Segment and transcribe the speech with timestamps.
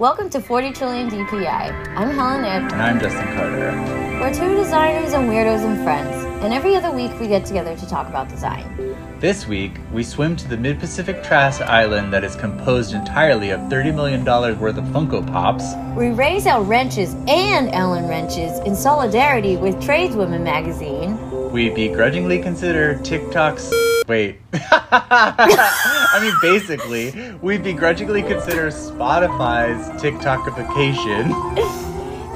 [0.00, 1.94] Welcome to 40 Trillion DPI.
[1.94, 2.72] I'm Helen Ip.
[2.72, 3.70] And I'm Justin Carter.
[4.18, 7.86] We're two designers and weirdos and friends, and every other week we get together to
[7.86, 8.96] talk about design.
[9.18, 13.60] This week, we swim to the mid Pacific trash island that is composed entirely of
[13.68, 15.74] $30 million worth of Funko Pops.
[15.94, 21.50] We raise our wrenches and Allen wrenches in solidarity with Tradeswomen magazine.
[21.50, 23.70] We begrudgingly consider TikTok's.
[24.06, 24.38] Wait.
[24.52, 31.30] I mean, basically, we begrudgingly consider Spotify's TikTokification.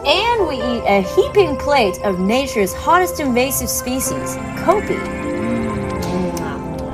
[0.07, 5.01] And we eat a heaping plate of nature's hottest invasive species, Copi.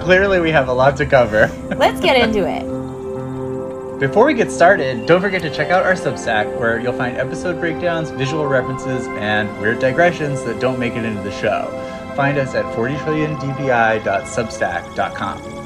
[0.02, 1.48] Clearly, we have a lot to cover.
[1.76, 2.68] Let's get into it.
[4.00, 7.60] Before we get started, don't forget to check out our Substack, where you'll find episode
[7.60, 11.89] breakdowns, visual references, and weird digressions that don't make it into the show.
[12.16, 15.60] Find us at 40trillionDPI.substack.com.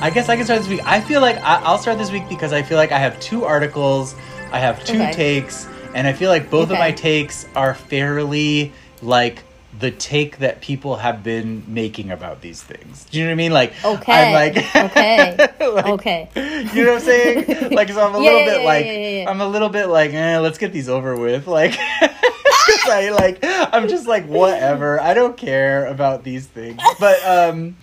[0.00, 0.80] I guess I can start this week.
[0.84, 3.44] I feel like I- I'll start this week because I feel like I have two
[3.44, 4.14] articles,
[4.52, 5.12] I have two Okay.
[5.12, 9.42] takes, and I feel like both of my takes are fairly like
[9.78, 13.04] the take that people have been making about these things.
[13.10, 13.52] Do you know what I mean?
[13.52, 14.12] Like, Okay.
[14.12, 15.36] I'm like, Okay.
[15.60, 16.28] like, Okay.
[16.34, 17.70] You know what I'm saying?
[17.78, 19.28] Like, so I'm a Yeah, little yeah, bit yeah, like.
[19.28, 21.46] I'm a little bit like, eh, let's get these over with.
[21.46, 21.76] Like,
[22.90, 25.00] I like, I'm just like, whatever.
[25.00, 26.80] I don't care about these things.
[26.98, 27.76] But um,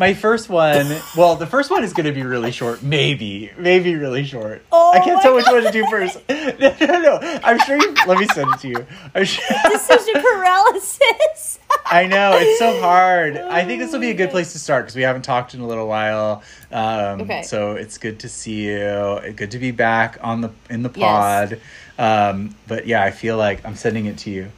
[0.00, 2.82] my first one, well, the first one is going to be really short.
[2.82, 4.62] Maybe, maybe really short.
[4.72, 6.18] Oh I can't tell which one to do first.
[6.30, 7.40] No, no, no.
[7.44, 7.94] I'm sure you.
[8.06, 8.86] Let me send it to you.
[9.14, 9.44] I'm sure.
[9.70, 11.58] Decision paralysis.
[11.86, 13.36] I know it's so hard.
[13.36, 15.60] I think this will be a good place to start because we haven't talked in
[15.60, 16.42] a little while.
[16.72, 17.42] Um, Okay.
[17.42, 19.32] So it's good to see you.
[19.36, 21.50] Good to be back on the in the Yes.
[21.50, 21.60] pod.
[21.98, 24.50] Um, but yeah, I feel like I'm sending it to you.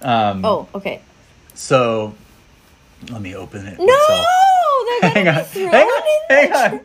[0.00, 1.00] Um, Oh, okay.
[1.54, 2.14] So
[3.10, 3.78] let me open it.
[3.78, 4.26] No, myself.
[5.02, 6.80] Hang on, hang on, hang on.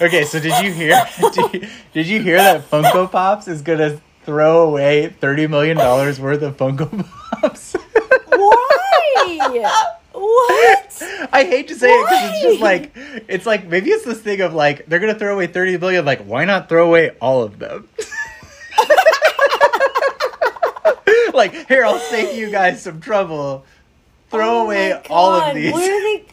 [0.00, 1.00] Okay, so did you hear?
[1.18, 6.20] Did you, did you hear that Funko Pops is gonna throw away thirty million dollars
[6.20, 7.04] worth of Funko
[7.40, 7.74] Pops?
[8.28, 9.70] Why?
[10.12, 11.02] what?
[11.32, 12.92] I hate to say it because it's just like
[13.28, 16.04] it's like maybe it's this thing of like they're gonna throw away thirty billion.
[16.04, 17.88] Like why not throw away all of them?
[21.34, 23.64] like here, I'll save you guys some trouble.
[24.30, 25.72] Throw Oh away all of these.
[25.72, 26.24] Where are they?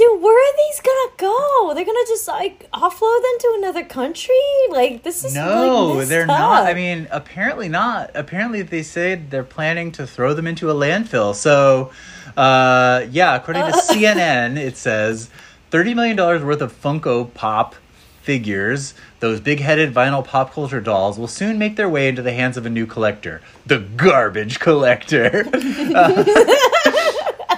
[0.00, 1.74] Dude, where are these gonna go?
[1.74, 4.34] They're gonna just like offload them to another country?
[4.70, 6.66] Like this is No, like, they're not.
[6.66, 8.10] I mean, apparently not.
[8.14, 11.34] Apparently, they say they're planning to throw them into a landfill.
[11.34, 11.92] So,
[12.34, 13.80] uh, yeah, according to Uh.
[13.82, 15.28] CNN, it says
[15.70, 17.74] $30 million worth of Funko Pop
[18.22, 22.32] figures, those big headed vinyl pop culture dolls, will soon make their way into the
[22.32, 25.46] hands of a new collector the garbage collector.
[25.52, 26.24] Uh,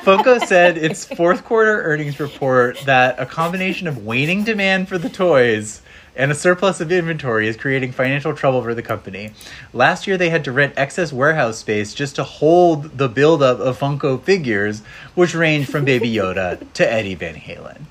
[0.03, 5.09] Funko said its fourth quarter earnings report that a combination of waning demand for the
[5.09, 5.81] toys
[6.17, 9.31] and a surplus of inventory is creating financial trouble for the company.
[9.73, 13.79] Last year, they had to rent excess warehouse space just to hold the buildup of
[13.79, 14.83] Funko figures,
[15.15, 17.83] which range from Baby Yoda to Eddie Van Halen.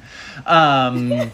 [0.46, 1.32] Um,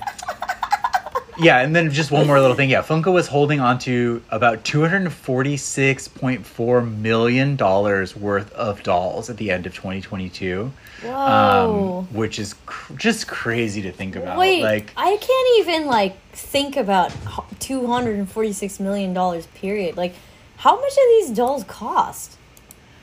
[1.39, 2.69] yeah, and then just one more little thing.
[2.69, 9.65] Yeah, Funko was holding on to about $246.4 million worth of dolls at the end
[9.65, 10.71] of 2022.
[11.01, 12.05] Whoa.
[12.07, 14.37] Um, which is cr- just crazy to think about.
[14.37, 17.13] Wait, like, I can't even like think about
[17.59, 19.45] two hundred and forty-six million dollars.
[19.47, 19.95] Period.
[19.95, 20.15] Like,
[20.57, 22.37] how much do these dolls cost?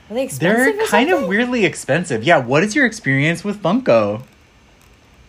[0.09, 0.75] Are they expensive?
[0.75, 2.23] they're kind of weirdly expensive.
[2.23, 4.23] Yeah, what is your experience with Funko?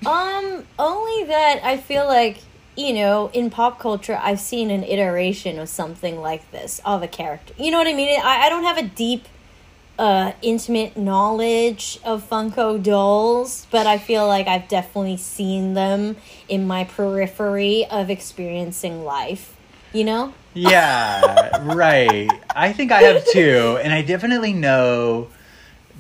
[0.05, 2.39] Um, only that I feel like
[2.77, 7.09] you know in pop culture I've seen an iteration of something like this of a
[7.09, 7.55] character.
[7.59, 8.21] You know what I mean?
[8.23, 9.27] I, I don't have a deep,
[9.99, 16.17] uh, intimate knowledge of Funko dolls, but I feel like I've definitely seen them
[16.49, 19.55] in my periphery of experiencing life.
[19.93, 20.35] You know?
[20.53, 22.29] Yeah, right.
[22.55, 25.29] I think I have too, and I definitely know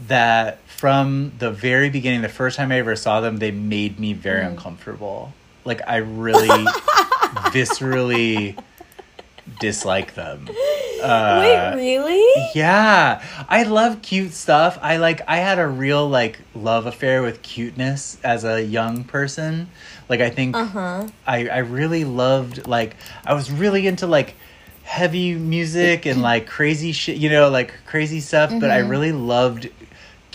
[0.08, 4.12] that from the very beginning, the first time I ever saw them, they made me
[4.12, 4.50] very Mm.
[4.50, 5.32] uncomfortable.
[5.66, 6.48] Like I really
[7.52, 8.58] viscerally
[9.60, 10.48] dislike them.
[11.02, 12.42] Uh, Wait, really?
[12.54, 14.78] Yeah, I love cute stuff.
[14.80, 19.68] I like I had a real like love affair with cuteness as a young person.
[20.08, 21.08] Like I think Uh huh.
[21.26, 24.34] I I really loved like I was really into like
[24.84, 29.68] heavy music and like crazy shit, you know, like crazy stuff, but I really loved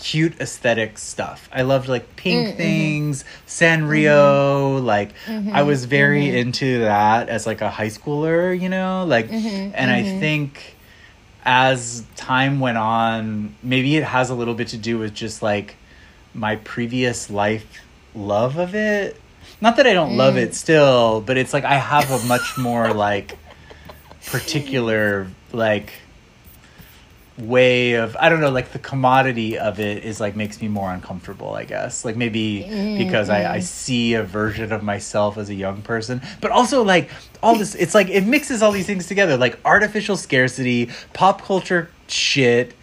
[0.02, 1.48] cute aesthetic stuff.
[1.52, 2.56] I loved like pink mm-hmm.
[2.56, 4.84] things, Sanrio, mm-hmm.
[4.84, 5.66] like I mm-hmm.
[5.66, 10.76] was very into that as like a high schooler, you know, like and I think
[11.44, 15.76] as time went on, maybe it has a little bit to do with just like
[16.34, 17.82] my previous life
[18.14, 19.16] love of it.
[19.60, 20.42] not that I don't love Mm.
[20.42, 23.38] it still, but it's like I have a much more like
[24.26, 25.92] particular like
[27.38, 30.92] way of I don't know like the commodity of it is like makes me more
[30.92, 32.04] uncomfortable I guess.
[32.04, 32.62] Like maybe
[32.98, 33.62] because I, I mm-hmm.
[33.62, 36.20] see a version of myself as a young person.
[36.40, 37.10] But also like
[37.42, 39.36] all this it's like it mixes all these things together.
[39.36, 42.74] Like artificial scarcity pop culture shit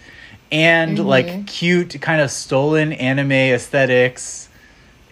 [0.52, 1.08] and mm-hmm.
[1.08, 4.50] like cute kind of stolen anime aesthetics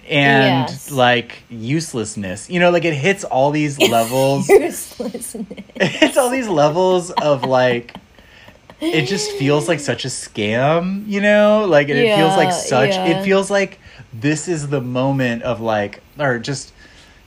[0.10, 0.90] and Yes.
[0.90, 2.50] like uselessness.
[2.50, 4.50] You know like it hits all these levels.
[4.50, 5.36] Uselessness.
[5.76, 7.96] it's all these levels of like
[8.80, 12.92] it just feels like such a scam you know like and it feels like such
[12.92, 13.06] yeah.
[13.06, 13.80] it feels like
[14.14, 16.74] this is the moment of like or just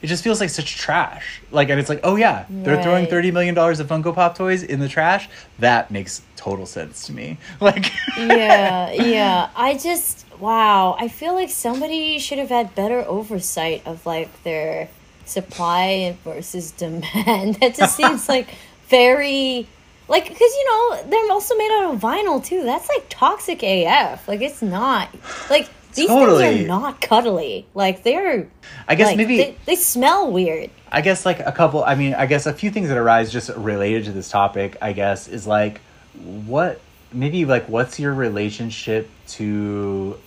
[0.03, 3.31] it just feels like such trash like and it's like oh yeah they're throwing 30
[3.33, 7.37] million dollars of funko pop toys in the trash that makes total sense to me
[7.61, 9.51] like yeah, yeah.
[9.55, 10.97] I just wow.
[10.99, 14.89] I feel like somebody should have had better oversight of like their
[15.27, 17.57] supply versus demand.
[17.61, 18.49] That just seems like
[18.89, 19.69] very
[20.11, 22.65] like because you know they're also made out of vinyl too.
[22.65, 24.27] That's like toxic AF.
[24.27, 25.09] Like it's not
[25.49, 26.43] like these Totally.
[26.43, 27.67] things are not cuddly.
[27.75, 28.49] Like they're.
[28.89, 30.71] i guess like, maybe they, they smell weird.
[30.91, 31.85] I guess like a couple.
[31.85, 34.77] I mean, I guess a few things that arise just related to this topic.
[34.83, 35.81] I guess is like
[36.15, 36.81] what
[37.13, 40.19] maybe like what's your relationship to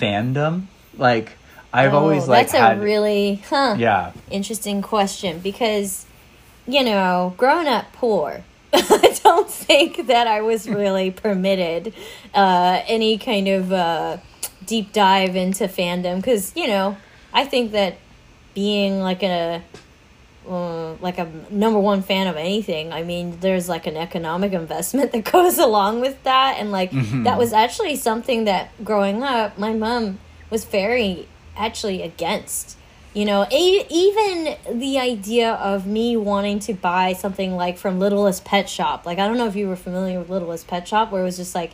[0.00, 0.68] fandom?
[0.96, 1.36] Like
[1.70, 3.76] I've oh, always Oh, like that's had a really huh.
[3.78, 6.06] yeah interesting question because
[6.66, 8.42] you know growing up poor
[8.90, 11.94] i don't think that i was really permitted
[12.34, 14.16] uh, any kind of uh,
[14.64, 16.96] deep dive into fandom because you know
[17.32, 17.96] i think that
[18.54, 19.62] being like a
[20.48, 25.12] uh, like a number one fan of anything i mean there's like an economic investment
[25.12, 26.90] that goes along with that and like
[27.24, 30.18] that was actually something that growing up my mom
[30.50, 32.76] was very actually against
[33.14, 38.44] you know a- even the idea of me wanting to buy something like from littlest
[38.44, 39.04] pet shop.
[39.06, 41.36] Like i don't know if you were familiar with littlest pet shop where it was
[41.36, 41.72] just like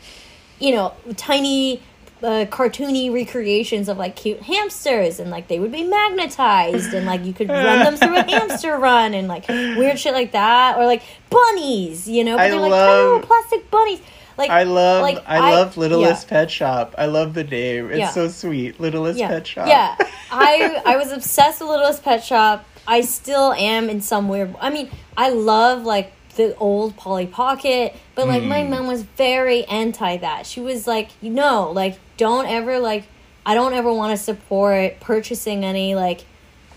[0.59, 1.81] you know tiny
[2.21, 7.25] uh, cartoony recreations of like cute hamsters and like they would be magnetized and like
[7.25, 10.85] you could run them through a hamster run and like weird shit like that or
[10.85, 11.01] like
[11.31, 12.37] bunnies you know?
[12.37, 14.01] But I they're like love- tiny little plastic bunnies
[14.39, 16.31] like I love like, I, love Littlest yeah.
[16.31, 16.95] Pet Shop.
[16.97, 17.91] I love the name.
[17.91, 18.11] It's Yeah.
[18.11, 18.79] so sweet.
[18.81, 19.29] Littlest yeah.
[19.29, 19.67] Pet Shop.
[19.69, 19.97] Yeah,
[20.31, 22.65] I I was obsessed with Littlest Pet Shop.
[22.87, 24.55] I still am in some weird.
[24.61, 28.71] I mean, I love like the old Polly Pocket, but like my Hmm.
[28.71, 30.47] mom was very anti that.
[30.47, 33.05] She was like, you know, like don't ever like
[33.45, 36.25] I don't ever want to support purchasing any like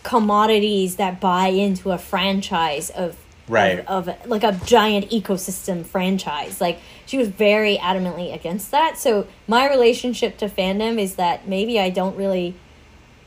[0.03, 3.15] commodities that buy into a franchise of
[3.47, 3.79] Right.
[3.87, 6.61] of, of like a giant ecosystem franchise.
[6.61, 6.79] Like
[7.11, 8.97] she was very adamantly against that.
[8.97, 12.55] So my relationship to fandom is that maybe I don't really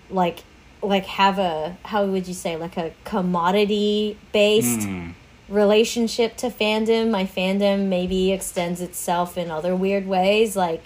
[0.08, 0.38] like
[0.82, 5.10] like have a how would you say like a commodity based Hmm.
[5.50, 7.10] relationship to fandom.
[7.10, 10.84] My fandom maybe extends itself in other weird ways like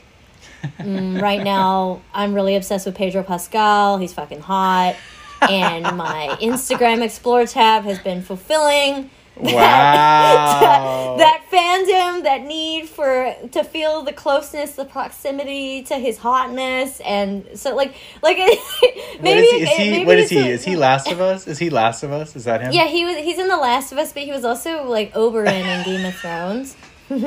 [0.81, 3.99] mm, right now I'm really obsessed with Pedro Pascal.
[3.99, 4.97] He's fucking hot.
[5.43, 9.09] and my Instagram Explore tab has been fulfilling
[9.41, 11.17] Wow.
[11.19, 17.47] that fandom, that need for to feel the closeness, the proximity to his hotness, and
[17.55, 18.37] so like like
[19.21, 19.57] maybe what is he?
[19.63, 20.39] Is it- he maybe what is he?
[20.39, 21.47] a- Is he Last of Us?
[21.47, 22.37] Is he Last of Us?
[22.37, 22.73] Is that him?
[22.73, 23.17] Yeah, he was.
[23.17, 25.47] He's in The Last of Us, but he was also like Oberyn
[25.79, 26.77] in Game of Thrones.
[27.11, 27.19] but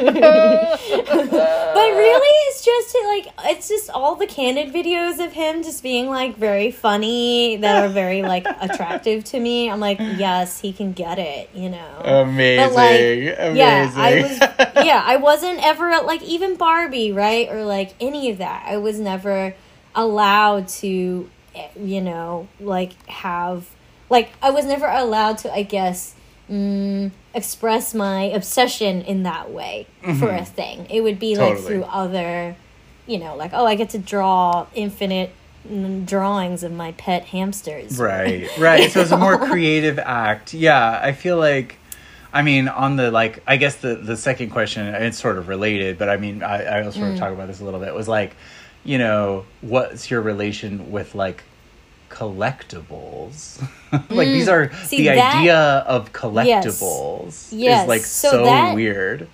[1.76, 6.38] really, it's just like it's just all the candid videos of him just being like
[6.38, 9.72] very funny that are very like attractive to me.
[9.72, 12.02] I'm like, yes, he can get it, you know.
[12.04, 12.68] Amazing.
[12.68, 13.56] But, like, Amazing.
[13.56, 14.40] Yeah, I was.
[14.86, 18.66] Yeah, I wasn't ever like even Barbie, right, or like any of that.
[18.68, 19.56] I was never
[19.96, 21.30] allowed to,
[21.76, 23.68] you know, like have
[24.10, 25.54] like I was never allowed to.
[25.54, 26.16] I guess
[26.50, 29.88] mm, express my obsession in that way
[30.20, 30.88] for a thing.
[30.90, 32.56] It would be like through other,
[33.08, 35.32] you know, like oh, I get to draw infinite
[35.68, 37.98] mm, drawings of my pet hamsters.
[37.98, 38.92] Right, right.
[38.92, 40.54] So it's a more creative act.
[40.54, 41.78] Yeah, I feel like,
[42.34, 45.98] I mean, on the like, I guess the the second question, it's sort of related,
[45.98, 47.94] but I mean, I I will sort of talk about this a little bit.
[47.94, 48.36] Was like,
[48.84, 51.44] you know, what's your relation with like
[52.12, 53.62] collectibles?
[54.10, 54.86] like these are Mm.
[54.86, 59.28] See, the that- idea of collectibles Yes, is like so so, that- weird.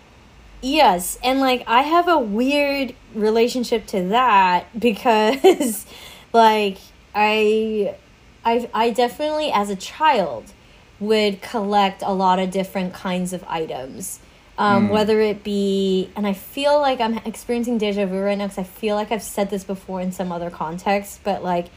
[0.62, 5.86] Yes, and like I have a weird relationship to that because
[6.34, 6.78] like
[7.14, 7.96] I
[8.44, 10.46] I I definitely as a child
[11.00, 14.20] would collect a lot of different kinds of items.
[14.60, 18.58] Um, whether it be, and I feel like I'm experiencing deja vu right now because
[18.58, 21.68] I feel like I've said this before in some other context, but like,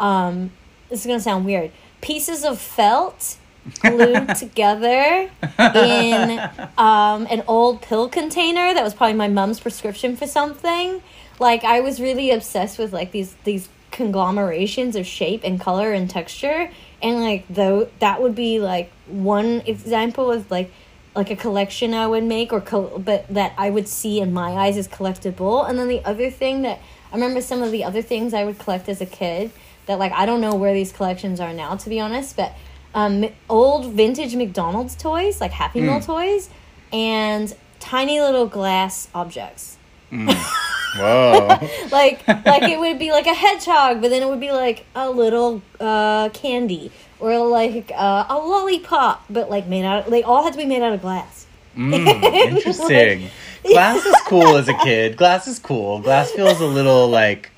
[0.00, 0.50] um,
[0.88, 1.70] this is gonna sound weird.
[2.00, 3.36] Pieces of felt
[3.80, 6.40] glued together in
[6.78, 11.02] um, an old pill container that was probably my mom's prescription for something.
[11.38, 16.08] Like I was really obsessed with like these these conglomerations of shape and color and
[16.08, 16.70] texture,
[17.02, 20.72] and like though that would be like one example of like
[21.14, 24.52] like a collection I would make or col- but that I would see in my
[24.52, 25.68] eyes as collectible.
[25.68, 26.78] And then the other thing that
[27.12, 29.50] I remember some of the other things I would collect as a kid
[29.90, 32.54] that like I don't know where these collections are now to be honest, but
[32.94, 36.48] um, old vintage McDonald's toys, like Happy Meal toys,
[36.92, 39.78] and tiny little glass objects.
[40.10, 41.58] Whoa.
[41.90, 45.10] like like it would be like a hedgehog, but then it would be like a
[45.10, 50.04] little uh, candy or like uh, a lollipop, but like made out.
[50.04, 51.46] Of, they all had to be made out of glass.
[51.76, 53.28] Mm, interesting.
[53.72, 55.16] Glass is cool as a kid.
[55.16, 56.00] Glass is cool.
[56.00, 57.50] Glass feels a little like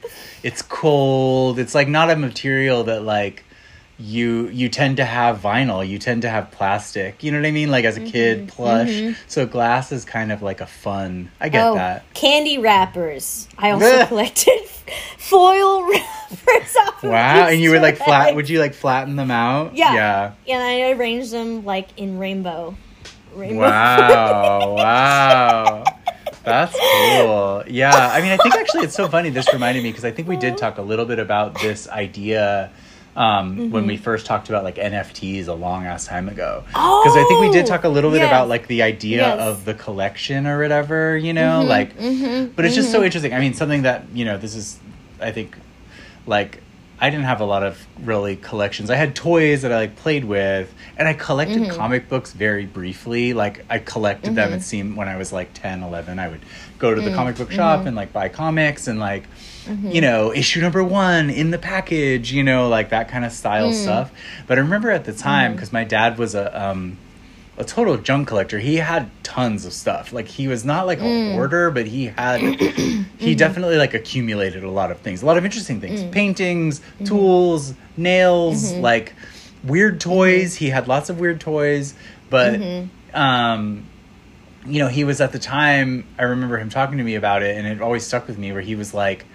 [0.42, 1.59] it's cold.
[1.59, 3.44] It's like not a material that like
[3.99, 5.87] you you tend to have vinyl.
[5.87, 7.23] You tend to have plastic.
[7.23, 7.71] You know what I mean?
[7.71, 8.11] Like as a mm-hmm.
[8.11, 8.88] kid, plush.
[8.88, 9.21] Mm-hmm.
[9.28, 11.30] So glass is kind of like a fun.
[11.40, 12.12] I get oh, that.
[12.14, 13.49] candy wrappers.
[13.56, 14.61] I also collected
[15.18, 16.76] foil wrappers.
[16.76, 18.35] Off Wow, and you would like flat.
[18.35, 19.76] Would you like flatten them out?
[19.76, 19.94] Yeah.
[19.94, 20.32] Yeah.
[20.49, 22.76] And I arranged them like in rainbow.
[23.34, 23.60] Rainbow.
[23.62, 24.74] Wow.
[24.76, 25.84] wow.
[26.44, 27.62] That's cool.
[27.68, 27.92] Yeah.
[28.12, 29.30] I mean, I think actually it's so funny.
[29.30, 32.70] This reminded me because I think we did talk a little bit about this idea
[33.14, 33.86] um, when Mm-hmm.
[33.88, 36.64] we first talked about like NFTs a long ass time ago.
[36.66, 38.28] Because I think we did talk a little bit yes.
[38.28, 39.40] about like the idea Yes.
[39.40, 41.60] of the collection or whatever, you know?
[41.64, 43.32] Mm-hmm, like, but it's just so interesting.
[43.34, 44.78] I mean, something that, you know, this is,
[45.20, 45.56] I think,
[46.26, 46.62] like,
[47.02, 48.88] I didn't have a lot of really collections.
[48.88, 51.76] I had toys that I like played with, and I collected Mm-hmm.
[51.76, 53.35] comic books very briefly.
[53.35, 54.52] Like I collected them.
[54.52, 56.40] It seemed when I was like 10, 11, I would
[56.78, 57.88] go to the comic book shop mm-hmm.
[57.88, 59.25] and like buy comics and like
[59.82, 62.32] you know issue number one in the package.
[62.32, 63.82] You know, like that kind of style Mm.
[63.82, 64.12] stuff.
[64.47, 65.21] But I remember at the Mm-hmm.
[65.23, 66.99] time because my dad was a um,
[67.59, 68.59] a total junk collector.
[68.59, 70.12] He had tons of stuff.
[70.12, 71.32] Like he was not like a Mm.
[71.32, 73.02] hoarder, but he had Mm-hmm.
[73.18, 76.11] he definitely like accumulated a lot of things, a lot of interesting things, Mm.
[76.12, 77.04] paintings, Mm-hmm.
[77.04, 79.12] tools, nails, like
[79.64, 80.56] weird toys.
[80.56, 81.94] He had lots of weird toys,
[82.30, 83.16] but Mm-hmm.
[83.21, 83.87] um
[84.64, 87.56] you know, he was at the time I remember him talking to me about it
[87.56, 89.26] and it always stuck with me where he was like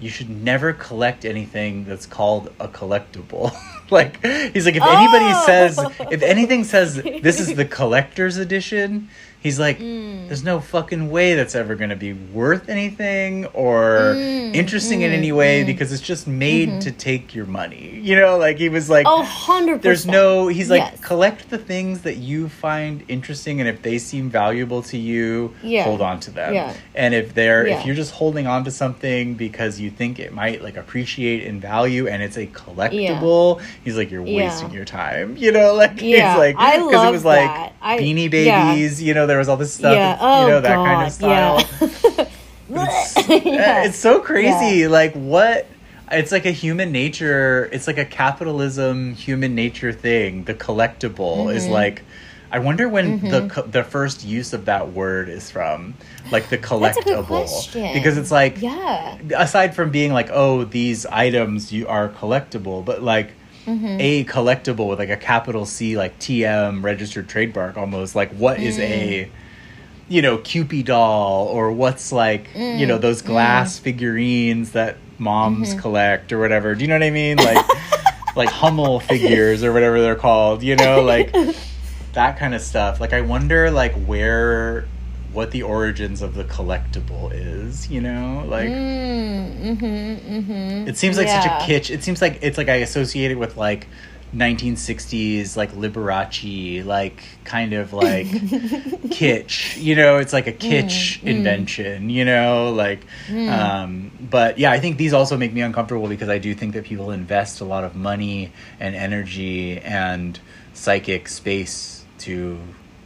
[0.00, 3.52] you should never collect anything that's called a collectible.
[3.92, 5.42] like he's like if anybody Oh!
[5.46, 5.78] says
[6.10, 9.08] if anything says this is the collector's edition,
[9.40, 10.26] he's like Mm.
[10.26, 15.12] there's no fucking way that's ever going to be worth anything or Mm, interesting in
[15.12, 18.00] any way because it's just made to take your money.
[18.02, 19.82] You know, like he was like Oh, 100%.
[19.82, 21.00] there's no he's like Yes.
[21.00, 25.84] collect the things that you find interesting and if they seem valuable to you Yeah.
[25.84, 26.72] hold on to them Yeah.
[26.94, 27.78] and if they're Yeah.
[27.80, 31.60] if you're just holding on to something because you think it might like appreciate in
[31.60, 36.32] value and it's a collectible he's like you're wasting your time you know like Yeah,
[36.32, 37.48] he's like I it was like.
[37.80, 40.14] I- beanie babies you know there was all this stuff Yeah.
[40.14, 40.84] you Oh, know that God.
[40.86, 42.28] kind of style
[42.70, 43.02] Yeah.
[43.44, 44.80] yeah, it's so crazy.
[44.80, 44.88] Yeah.
[44.88, 45.66] Like what?
[46.10, 47.68] It's like a human nature.
[47.72, 50.44] It's like a capitalism human nature thing.
[50.44, 51.72] The collectible is Mm-hmm.
[51.72, 52.02] like.
[52.50, 55.92] I wonder when the co- the first use of that word is from,
[56.32, 57.92] like the collectible, That's a good question.
[57.92, 59.18] because it's like yeah.
[59.36, 63.32] aside from being like oh these items you are collectible, but like
[63.68, 63.96] Mm-hmm.
[64.00, 68.78] a collectible with like a capital C like TM registered trademark almost like what is
[68.78, 68.82] Mm.
[68.82, 69.30] a
[70.10, 75.70] you know, Kewpie doll or what's like, you Mm, know, those glass figurines that moms
[75.70, 75.80] Mm-hmm.
[75.80, 76.74] collect or whatever.
[76.74, 77.36] Do you know what I mean?
[77.36, 77.62] Like
[78.36, 81.34] like Hummel figures or whatever they're called, you know, like
[82.14, 83.00] that kind of stuff.
[83.00, 84.86] Like I wonder like where
[85.38, 88.44] what the origins of the collectible is, you know?
[88.48, 90.88] Like Mm, mm-hmm, mm-hmm.
[90.88, 91.90] it seems like such a kitsch.
[91.90, 93.86] It seems like it's like I associate it with like
[94.34, 98.26] 1960s like Liberace, like kind of like
[99.14, 99.80] kitsch.
[99.80, 102.10] You know, it's like a kitsch invention.
[102.10, 103.06] You know, like.
[103.30, 106.82] Um, but yeah, I think these also make me uncomfortable because I do think that
[106.82, 110.38] people invest a lot of money and energy and
[110.74, 112.58] psychic space to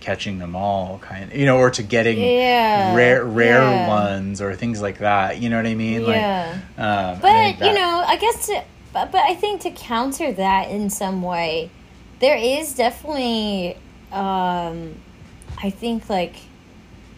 [0.03, 3.87] catching them all kind of, you know or to getting Yeah, rare rare yeah.
[3.87, 6.59] ones or things like that you know what i mean Yeah.
[6.77, 10.33] like um, But think you know, I guess, to, but but I think to counter
[10.33, 11.71] that in some way,
[12.21, 13.77] there is definitely,
[14.11, 14.95] um,
[15.63, 16.35] I think like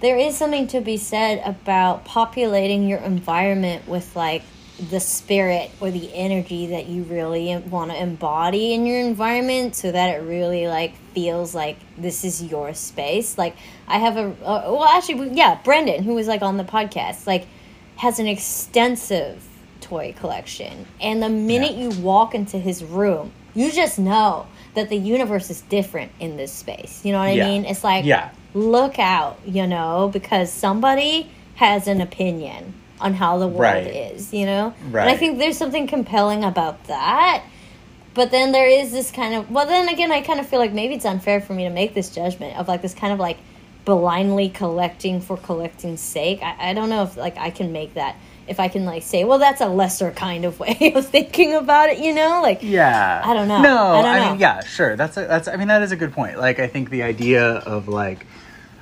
[0.01, 4.43] there is something to be said about populating your environment with like
[4.91, 9.93] the spirit or the energy that you really want to embody in your environment so
[9.93, 13.55] that it really like feels like this is your space like
[13.87, 17.47] i have a uh, well actually yeah brendan who was like on the podcast like
[17.97, 19.45] has an extensive
[19.81, 20.87] toy collection.
[21.01, 21.85] And the minute Yeah.
[21.85, 26.53] you walk into his room, you just know that the universe is different in this
[26.53, 27.05] space.
[27.05, 27.45] You know what I Yeah.
[27.47, 27.65] mean?
[27.65, 28.31] It's like, Yeah.
[28.55, 33.87] look out, you know, because somebody has an opinion on how the world Right.
[33.87, 34.73] is, you know?
[34.87, 37.43] And I think there's something compelling about that.
[38.15, 40.73] But then there is this kind of well then again I kind of feel like
[40.73, 43.39] maybe it's unfair for me to make this judgment of like this kind of like
[43.85, 46.41] blindly collecting for collecting's sake.
[46.43, 48.15] I, I don't know if like I can make that
[48.47, 51.91] if I can like say, well that's a lesser kind of way of thinking about
[51.91, 52.41] it, you know?
[52.41, 53.21] Like Yeah.
[53.25, 53.61] I don't know.
[53.61, 54.31] No, I don't know.
[54.31, 54.95] mean, yeah, sure.
[54.95, 55.49] That's a, that's.
[55.49, 56.39] I mean, that is a good point.
[56.39, 58.27] Like, I think the idea of like,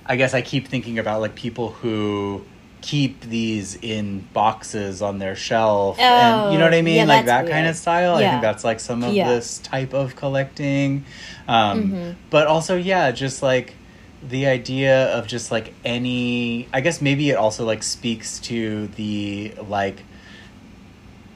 [0.05, 2.45] I guess I keep thinking about like people who
[2.83, 7.05] keep these in boxes on their shelf, and you know what I Oh, mean, yeah,
[7.05, 8.17] like that kind of style.
[8.17, 9.29] I think that's like some of Yeah.
[9.29, 11.05] this type of collecting,
[11.49, 12.11] um, Mm-hmm.
[12.31, 13.75] but also yeah, just like
[14.29, 16.69] the idea of just like any.
[16.73, 20.03] I guess maybe it also like speaks to the like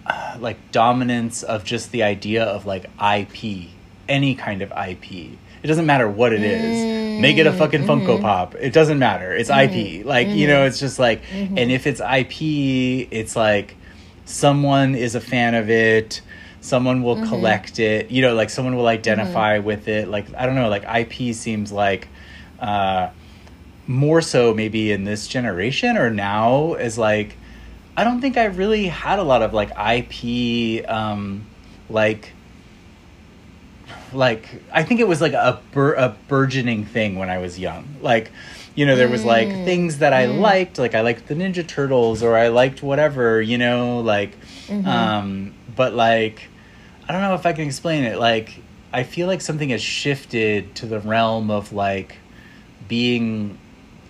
[0.06, 3.68] uh, like dominance of just the idea of like IP,
[4.08, 5.38] any kind of IP.
[5.66, 7.20] It doesn't matter what it is.
[7.20, 8.22] Make it a mm, fucking Funko mm-hmm.
[8.22, 8.54] Pop.
[8.54, 9.34] It doesn't matter.
[9.34, 9.56] It's IP.
[9.56, 10.08] Mm-hmm.
[10.08, 10.46] Like, you mm-hmm.
[10.46, 13.74] know, it's just like and if it's IP, it's like
[14.26, 16.20] someone is a fan of it,
[16.60, 20.06] someone will collect it, you know, like someone will identify with it.
[20.06, 22.06] Like I don't know, like IP seems like
[22.60, 23.10] uh
[23.88, 27.36] more so maybe in this generation or now is like
[27.96, 31.44] I don't think I really had a lot of like IP um
[31.90, 32.34] like
[34.16, 37.96] like I think it was like a bur- a burgeoning thing when I was young.
[38.00, 38.32] Like
[38.74, 39.64] you know there was like mm.
[39.64, 40.40] things that I mm.
[40.40, 44.86] liked like I liked the Ninja Turtles or I liked whatever, you know, like mm-hmm.
[44.86, 46.48] um but like
[47.08, 48.18] I don't know if I can explain it.
[48.18, 52.16] Like I feel like something has shifted to the realm of like
[52.88, 53.58] being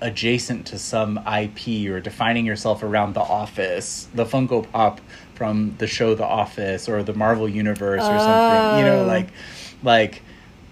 [0.00, 5.00] adjacent to some IP or defining yourself around The Office, the Funko Pop
[5.34, 8.78] from the show The Office or the Marvel Universe or something.
[8.78, 9.06] You know, Oh.
[9.06, 9.28] like,
[9.82, 10.22] like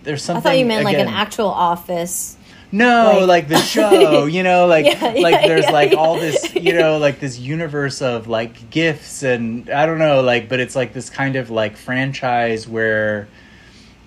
[0.03, 0.41] there's something.
[0.41, 2.37] I thought you meant like an actual office.
[2.73, 5.99] no, Like- like, the show, you know, like Yeah, like there's yeah, like yeah.
[5.99, 10.49] all this, you know, like this universe of like gifts and I don't know, like
[10.49, 13.29] but it's like this kind of like franchise where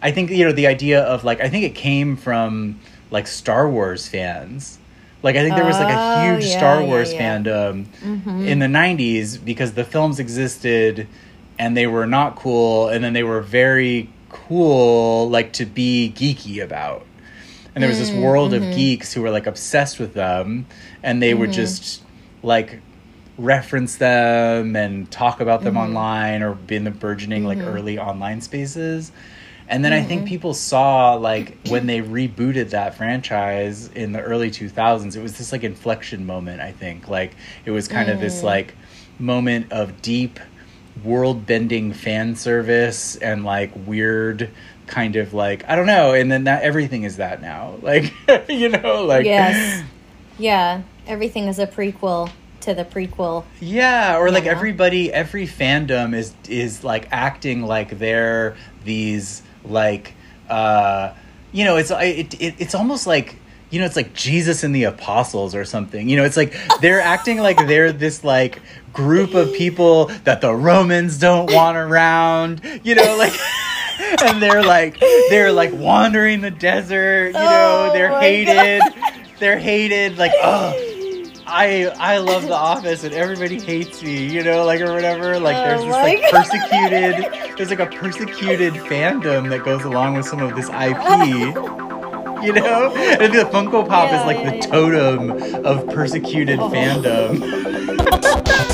[0.01, 3.69] I think you know the idea of like I think it came from like Star
[3.69, 4.77] Wars fans.
[5.23, 7.37] Like I think there was like a Oh, huge yeah, Star Wars yeah.
[7.39, 8.41] fandom Mm-hmm.
[8.47, 11.07] in the 90s because the films existed
[11.59, 16.63] and they were not cool and then they were very cool like to be geeky
[16.63, 17.05] about
[17.73, 18.69] and there was this world Mm-hmm.
[18.69, 20.65] of geeks who were like obsessed with them
[21.03, 22.03] and they would just
[22.43, 22.79] like
[23.37, 25.83] reference them and talk about them Mm-hmm.
[25.97, 29.11] online or be in the burgeoning like early online spaces
[29.69, 30.07] and then i Mm-hmm.
[30.07, 35.37] think people saw like when they rebooted that franchise in the early 2000s it was
[35.37, 38.21] this like inflection moment i think like it was kind of Mm.
[38.21, 38.75] this like
[39.19, 40.39] moment of deep
[41.03, 44.49] world bending fan service and like weird
[44.87, 48.13] kind of like I don't know and then that everything is that now like
[48.49, 49.83] you know like Yes.
[50.39, 50.83] Yeah.
[51.07, 52.29] Everything is a prequel
[52.61, 53.43] to the prequel.
[53.59, 54.51] yeah or like Yeah.
[54.51, 60.13] everybody every fandom is is like acting like they're these like
[60.49, 61.13] uh
[61.51, 63.37] you know it's it, it it's almost like
[63.69, 66.07] you know it's like Jesus and the apostles or something.
[66.07, 68.61] You know it's like they're acting like they're this like
[68.93, 72.61] group of people that the Romans don't want around.
[72.83, 73.33] You know like
[74.23, 74.99] and they're like
[75.29, 77.27] they're like wandering the desert.
[77.27, 78.81] You know Oh they're hated.
[79.39, 80.17] They're hated.
[80.17, 80.86] Like oh
[81.59, 85.39] I I love The Office and everybody hates me, you know, like or whatever.
[85.39, 90.27] Like there's Oh this like persecuted, there's like a persecuted fandom that goes along with
[90.27, 91.55] some of this IP.
[92.45, 94.67] You know, and the Funko Pop Yeah, is like yeah, the yeah.
[94.67, 95.31] totem
[95.65, 96.69] of persecuted Oh.
[96.69, 97.41] fandom.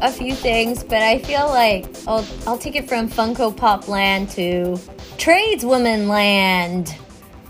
[0.00, 4.30] a few things, but I feel like I'll I'll take it from Funko Pop land
[4.30, 4.78] to
[5.18, 6.94] tradeswoman land.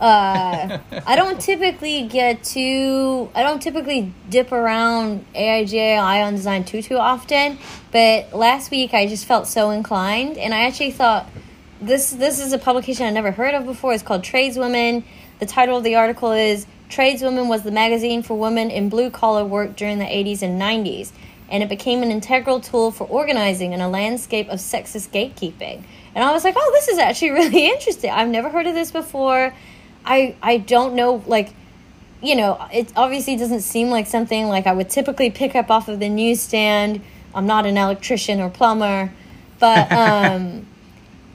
[0.00, 3.30] Uh, I don't typically get too.
[3.34, 7.58] I don't typically dip around AIGA Eye on Design too too often,
[7.92, 11.28] but last week I just felt so inclined, and I actually thought
[11.80, 13.92] this this is a publication I never heard of before.
[13.92, 15.04] It's called Tradeswoman.
[15.38, 19.44] The title of the article is Tradeswoman was the magazine for women in blue collar
[19.44, 21.12] work during the 80s and 90s,
[21.50, 25.82] and it became an integral tool for organizing in a landscape of sexist gatekeeping.
[26.14, 28.10] And I was like, oh, this is actually really interesting.
[28.10, 29.54] I've never heard of this before.
[30.04, 31.54] I I don't know like
[32.22, 35.88] you know, it obviously doesn't seem like something like I would typically pick up off
[35.88, 37.00] of the newsstand.
[37.34, 39.10] I'm not an electrician or plumber,
[39.58, 40.66] but um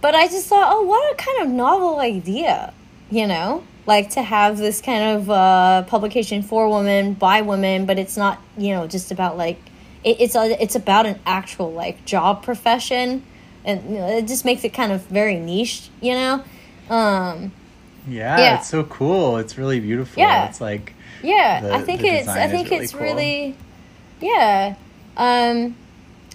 [0.06, 2.72] but I just thought, oh, what a kind of novel idea,
[3.10, 3.64] you know?
[3.88, 8.40] Like to have this kind of uh, publication for women by women, but it's not,
[8.56, 9.60] you know, just about like
[10.06, 13.24] it, it's a, it's about an actual like job profession,
[13.66, 16.44] and you know, it just makes it kind of very niche, you know.
[16.90, 17.52] Um,
[18.08, 18.56] Yeah, Yeah.
[18.60, 19.38] it's so cool.
[19.38, 20.22] It's really beautiful.
[20.22, 20.48] Yeah.
[20.48, 23.02] It's like yeah The- i think it's i think really it's cool.
[23.02, 23.56] really
[24.22, 24.76] yeah
[25.18, 25.76] um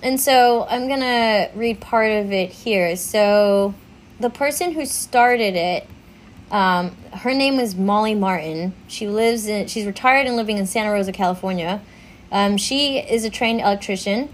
[0.03, 3.73] and so i'm gonna read part of it here so
[4.19, 5.87] the person who started it
[6.51, 10.91] um her name is molly martin she lives in she's retired and living in santa
[10.91, 11.81] rosa california
[12.33, 14.29] um, she is a trained electrician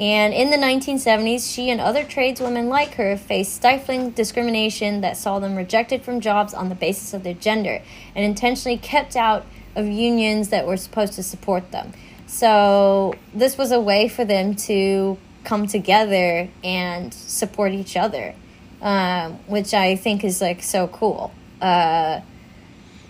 [0.00, 5.40] and in the 1970s, she and other tradeswomen like her faced stifling discrimination that saw
[5.40, 7.82] them rejected from jobs on the basis of their gender
[8.14, 11.92] and intentionally kept out of unions that were supposed to support them.
[12.26, 18.34] So, this was a way for them to come together and support each other,
[18.82, 21.32] um, which I think is like so cool.
[21.60, 22.20] Uh,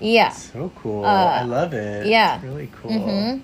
[0.00, 0.30] yeah.
[0.30, 1.04] so cool.
[1.04, 2.06] Uh, I love it.
[2.06, 2.36] yeah.
[2.36, 2.92] It's really cool.
[2.92, 3.42] Mhm.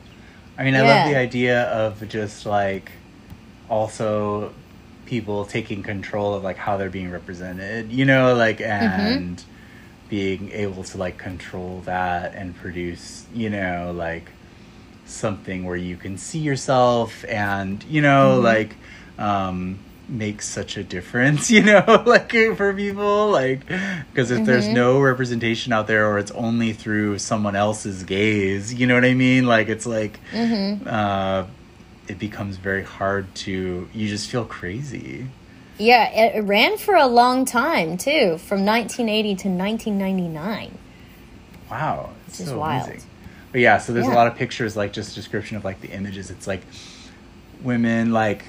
[0.59, 0.95] I mean, I Yeah.
[0.95, 2.93] love the idea of just like
[3.69, 4.53] also
[5.07, 9.43] people taking control of like how they're being represented, you know, like and
[10.09, 14.31] being able to like control that and produce, you know, like
[15.07, 18.77] something where you can see yourself and, you know, like
[19.19, 25.01] um makes such a difference, you know, like for people like because if there's no
[25.01, 29.47] representation out there or it's only through someone else's gaze, you know what I mean?
[29.47, 30.87] Like it's like Mm-hmm.
[30.89, 31.47] uh
[32.07, 35.27] it becomes very hard to you just feel crazy.
[35.79, 40.79] Yeah, it, it ran for a long time too, from 1980 to 1999.
[41.71, 42.89] Wow, it's is so wild.
[42.89, 43.09] amazing.
[43.53, 46.31] But yeah, so there's a lot of pictures, like just description of like the images.
[46.31, 46.61] It's like
[47.63, 48.45] women like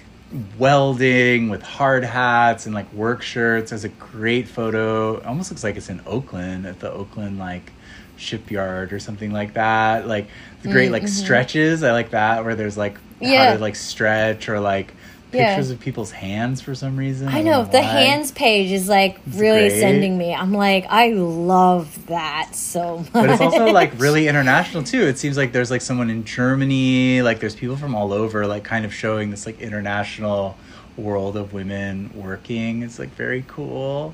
[0.57, 3.71] welding with hard hats and like work shirts.
[3.71, 5.17] There's a great photo.
[5.17, 7.71] It almost looks like it's in Oakland at the Oakland like
[8.17, 10.07] shipyard or something like that.
[10.07, 10.27] Like
[10.61, 11.83] the great like stretches.
[11.83, 13.25] I like that where there's like how mm-hmm.
[13.25, 13.53] Yeah.
[13.53, 14.93] to like stretch or like
[15.35, 15.55] Yeah.
[15.55, 17.27] pictures of people's hands for some reason.
[17.27, 19.79] I know the hands page is like really great.
[19.79, 20.33] sending me.
[20.33, 23.11] I'm like, I love that so much.
[23.13, 25.01] but it's also like really international too.
[25.03, 28.63] It seems like there's like someone in Germany, like there's people from all over, like
[28.63, 30.57] kind of showing this like international
[30.97, 32.83] world of women working.
[32.83, 34.13] It's like very cool.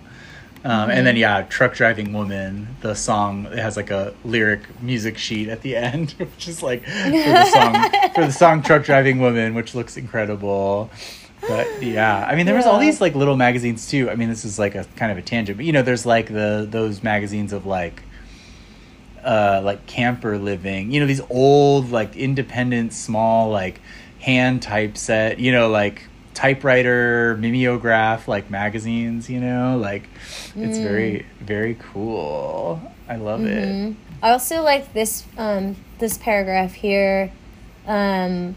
[0.64, 2.76] Um, And then yeah, truck driving woman.
[2.82, 6.84] The song it has like a lyric music sheet at the end, which is like
[6.86, 10.90] for the song for the song truck driving woman, which looks incredible.
[11.48, 14.12] But yeah, I mean, there was all these like little magazines too.
[14.12, 16.28] I mean, this is like a kind of a tangent, but you know, there's like
[16.28, 18.04] the those magazines of like
[19.24, 23.80] uh like camper living you know these old like independent small like
[24.20, 26.02] hand typeset you know like
[26.34, 30.10] typewriter mimeograph like magazines you know like
[30.56, 37.32] it's very very cool i love it I also like this um, this paragraph here,
[37.88, 38.56] um,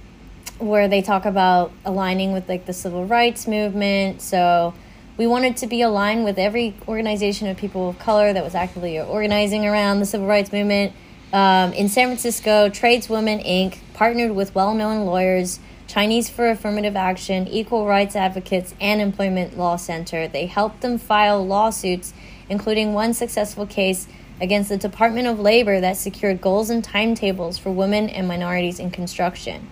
[0.58, 4.20] where they talk about aligning with like the civil rights movement.
[4.20, 4.74] So
[5.16, 9.00] we wanted to be aligned with every organization of people of color that was actively
[9.00, 10.92] organizing around the civil rights movement.
[11.32, 13.78] Um, in San Francisco, Tradeswomen Inc.
[13.94, 15.58] partnered with well-known lawyers.
[15.86, 20.26] Chinese for Affirmative Action, Equal Rights Advocates, and Employment Law Center.
[20.26, 22.14] They helped them file lawsuits,
[22.48, 24.08] including one successful case
[24.40, 28.90] against the Department of Labor that secured goals and timetables for women and minorities in
[28.90, 29.68] construction.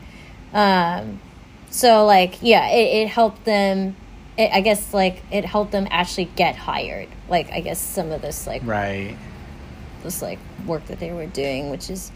[0.53, 1.21] Um,
[1.71, 3.97] so, like, yeah, it, it helped them.
[4.37, 7.09] It, I guess, like, it helped them actually get hired.
[7.29, 9.17] Like, I guess some of this, like, right
[10.03, 12.11] this, like, work that they were doing, which is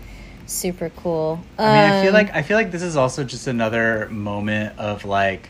[0.46, 1.40] super cool.
[1.58, 4.78] I mean, I feel Um, like I feel like this is also just another moment
[4.78, 5.48] of like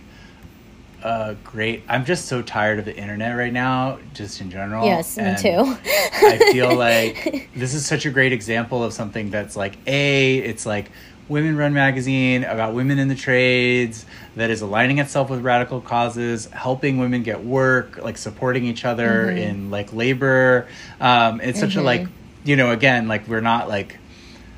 [1.03, 4.87] uh great I'm just so tired of the internet right now, just in general.
[4.87, 5.77] Yes, me too.
[5.85, 10.65] I feel like this is such a great example of something that's like a it's
[10.67, 10.91] like
[11.29, 14.07] women run magazine about women in the trades
[14.37, 19.27] that is aligning itself with radical causes helping women get work like supporting each other
[19.27, 19.39] Mm-hmm.
[19.39, 20.69] in like labor
[21.01, 22.07] um it's such a like
[22.45, 23.99] you know again like we're not like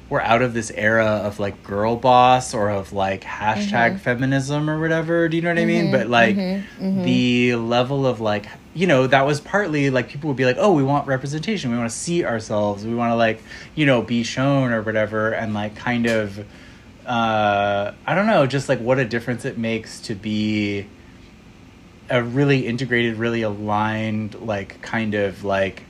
[0.09, 3.97] we're out of this era of like girl boss or of like hashtag Mm-hmm.
[3.99, 5.29] feminism or whatever.
[5.29, 5.93] Do you know what I mean?
[5.93, 7.03] But like mm-hmm.
[7.03, 10.73] the level of like, you know, that was partly like people would be like, oh,
[10.73, 11.71] we want representation.
[11.71, 12.87] We want to see ourselves.
[12.87, 13.43] We want to like,
[13.75, 15.33] you know, be shown or whatever.
[15.33, 16.39] And like kind of,
[17.05, 20.87] uh, I don't know, just like what a difference it makes to be
[22.09, 25.83] a really integrated, really aligned, like kind of like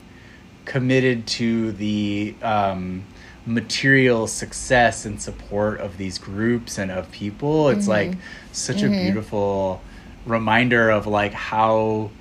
[0.65, 3.05] committed to the um,
[3.49, 7.69] material success and support of these groups and of people.
[7.69, 8.11] It's mm-hmm.
[8.11, 8.17] like
[8.51, 9.03] such a mm-hmm.
[9.05, 9.81] beautiful
[10.25, 12.11] reminder of like how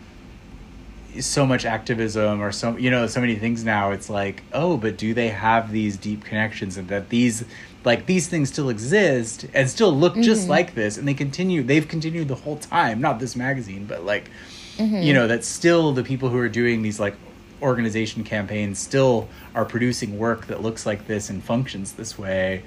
[1.21, 3.91] so much activism or so you know so many things now.
[3.91, 7.45] It's like oh but do they have these deep connections and that these
[7.85, 10.51] like these things still exist and still look just mm-hmm.
[10.51, 10.97] like this?
[10.97, 14.31] And they continue they've continued the whole time not this magazine but like
[14.79, 17.17] you know that still the people who are doing these like
[17.63, 22.63] organization campaigns still are producing work that looks like this and functions this way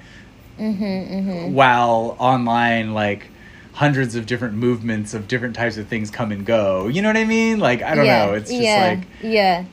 [1.54, 3.28] while online like
[3.74, 7.16] hundreds of different movements of different types of things come and go you know what
[7.16, 9.64] i mean like i don't know it's just yeah, like yeah.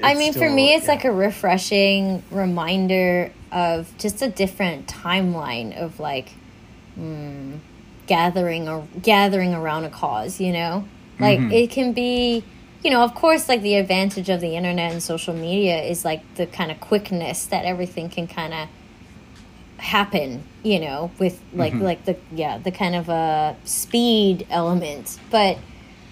[0.00, 0.92] I mean, for me, it's yeah.
[0.92, 6.34] like a refreshing reminder of just a different timeline of like
[6.96, 7.58] mm,
[8.06, 10.40] gathering or gathering around a cause.
[10.40, 10.84] You know,
[11.18, 11.52] like Mhm.
[11.52, 12.44] it can be.
[12.84, 16.22] You know, of course, like the advantage of the internet and social media is like
[16.36, 18.68] the kind of quickness that everything can kind of
[19.78, 20.44] happen.
[20.62, 21.82] You know, with like Mhm.
[21.82, 25.58] like the yeah the kind of uh speed element, but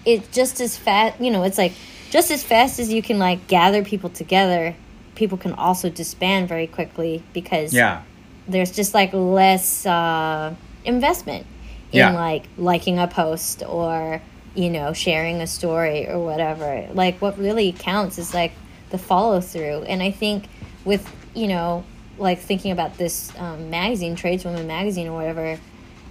[0.04, 1.20] it's just as fast.
[1.20, 1.72] You know, it's like
[2.10, 4.74] just as fast as you can like gather people together.
[5.14, 8.02] People can also disband very quickly because yeah
[8.48, 11.46] there's just like less uh, investment
[11.90, 12.12] in Yeah.
[12.12, 14.20] like liking a post or
[14.56, 18.52] you know sharing a story or whatever like what really counts is like
[18.90, 20.48] the follow through and i think
[20.84, 21.84] with you know
[22.18, 25.58] like thinking about this um, magazine tradeswoman magazine or whatever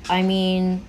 [0.10, 0.86] i mean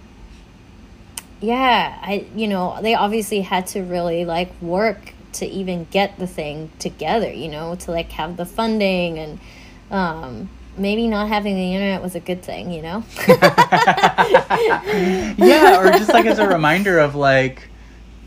[1.40, 6.26] yeah i you know they obviously had to really like work to even get the
[6.26, 9.38] thing together you know to like have the funding and
[9.90, 13.02] um maybe not having the internet was a good thing you know
[15.36, 17.68] yeah, or just like as a reminder of like,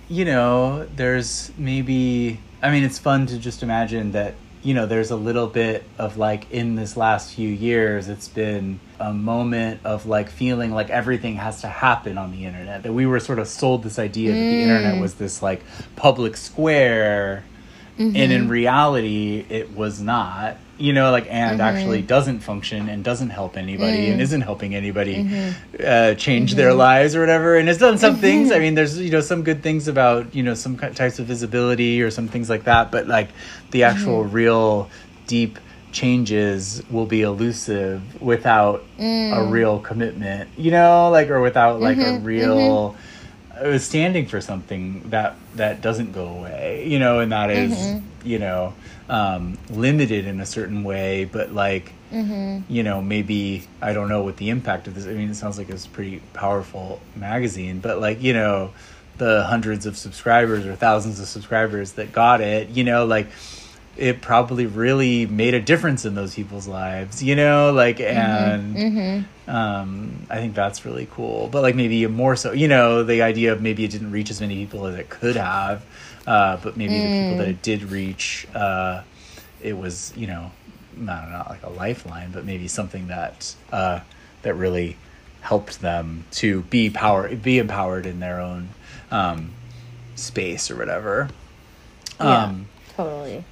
[0.08, 2.40] you know, there's maybe.
[2.62, 6.18] I mean, it's fun to just imagine that you know there's a little bit of
[6.18, 11.36] like in this last few years, it's been a moment of like feeling like everything
[11.36, 12.84] has to happen on the internet.
[12.84, 15.02] That we were sort of sold this idea that the internet mm.
[15.02, 15.64] was this like
[15.96, 17.46] public square.
[18.00, 18.50] And in mm-hmm.
[18.50, 20.58] reality, it was not.
[20.78, 21.62] You know, like, and mm-hmm.
[21.62, 24.24] actually doesn't function and doesn't help anybody and mm.
[24.24, 25.76] isn't helping anybody mm-hmm.
[25.86, 27.58] uh, change their lives or whatever.
[27.58, 28.54] And it's done some things.
[28.54, 32.02] I mean, there's, you know, some good things about, you know, some types of visibility
[32.02, 32.92] or some things like that.
[32.94, 33.28] But like
[33.72, 34.90] the actual real
[35.28, 35.60] deep
[35.92, 39.52] changes will be elusive without a mm.
[39.52, 42.96] real commitment, you know, like, or without like a real
[43.78, 48.74] standing for something that that doesn't go away you know and that is, you know
[49.10, 54.38] um, limited in a certain way but like you know maybe i don't know what
[54.38, 58.00] the impact of this i mean it sounds like it's a pretty powerful magazine but
[58.00, 58.72] like you know
[59.18, 63.28] the hundreds of subscribers or thousands of subscribers that got it you know like
[64.00, 70.28] it probably really made a difference in those people's lives you know like and um,
[70.30, 71.48] I think that's really cool.
[71.48, 74.40] But like maybe more so, you know, the idea of maybe it didn't reach as
[74.40, 75.84] many people as it could have,
[76.28, 79.02] uh, but maybe the people that it did reach, uh,
[79.62, 80.52] it was, you know,
[80.96, 84.02] not not like a lifeline, but maybe something that uh,
[84.44, 84.98] that really
[85.42, 88.70] helped them to be power, be empowered in their own
[89.10, 89.52] um,
[90.16, 91.28] space or whatever.
[92.20, 92.44] Yeah.
[92.44, 93.44] Um, totally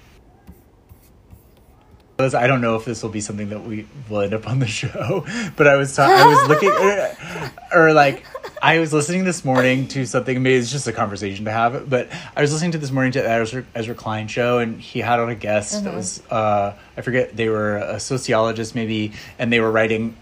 [2.19, 4.65] I don't know if this will be something that we will end up on the
[4.82, 5.23] show,
[5.56, 6.71] but I was ta- I was looking
[7.71, 8.25] or, like
[8.60, 10.41] I was listening this morning to something.
[10.41, 13.30] Maybe it's just a conversation to have, but I was listening to this morning to
[13.30, 17.36] Ezra, Ezra Klein show, and he had on a guest that was uh, I forget
[17.36, 20.17] they were a sociologist maybe, and they were writing.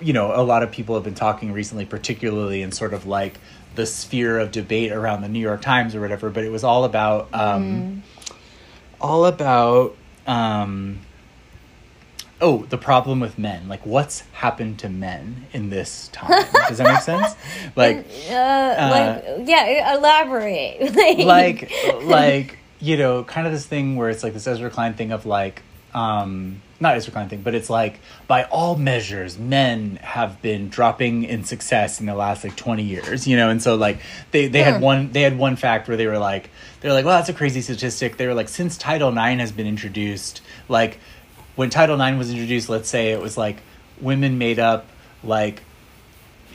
[0.00, 3.38] You know, a lot of people have been talking recently, particularly in sort of like
[3.74, 6.30] the sphere of debate around the New York Times or whatever.
[6.30, 8.04] But it was all about um,
[9.00, 9.96] all about
[10.28, 11.00] um,
[12.40, 13.68] oh the problem with men.
[13.68, 16.44] Like what's happened to men in this time?
[16.68, 17.34] Does that make sense?
[17.76, 20.94] Like uh, like yeah elaborate.
[21.26, 21.70] Like
[22.02, 25.26] like you know kind of this thing where it's like this ezra klein thing of
[25.26, 30.68] like um not ezra klein thing but it's like by all measures men have been
[30.70, 33.50] dropping in success in the last like 20 years you know?
[33.50, 34.00] And so like
[34.30, 34.80] they they had Hmm.
[34.82, 36.48] one they had one fact where they were like
[36.80, 38.16] they're like well that's a crazy statistic.
[38.16, 40.98] They were like since title ix has been introduced like
[41.56, 43.58] when title ix was introduced let's say it was like
[44.00, 44.86] women made up
[45.22, 45.62] like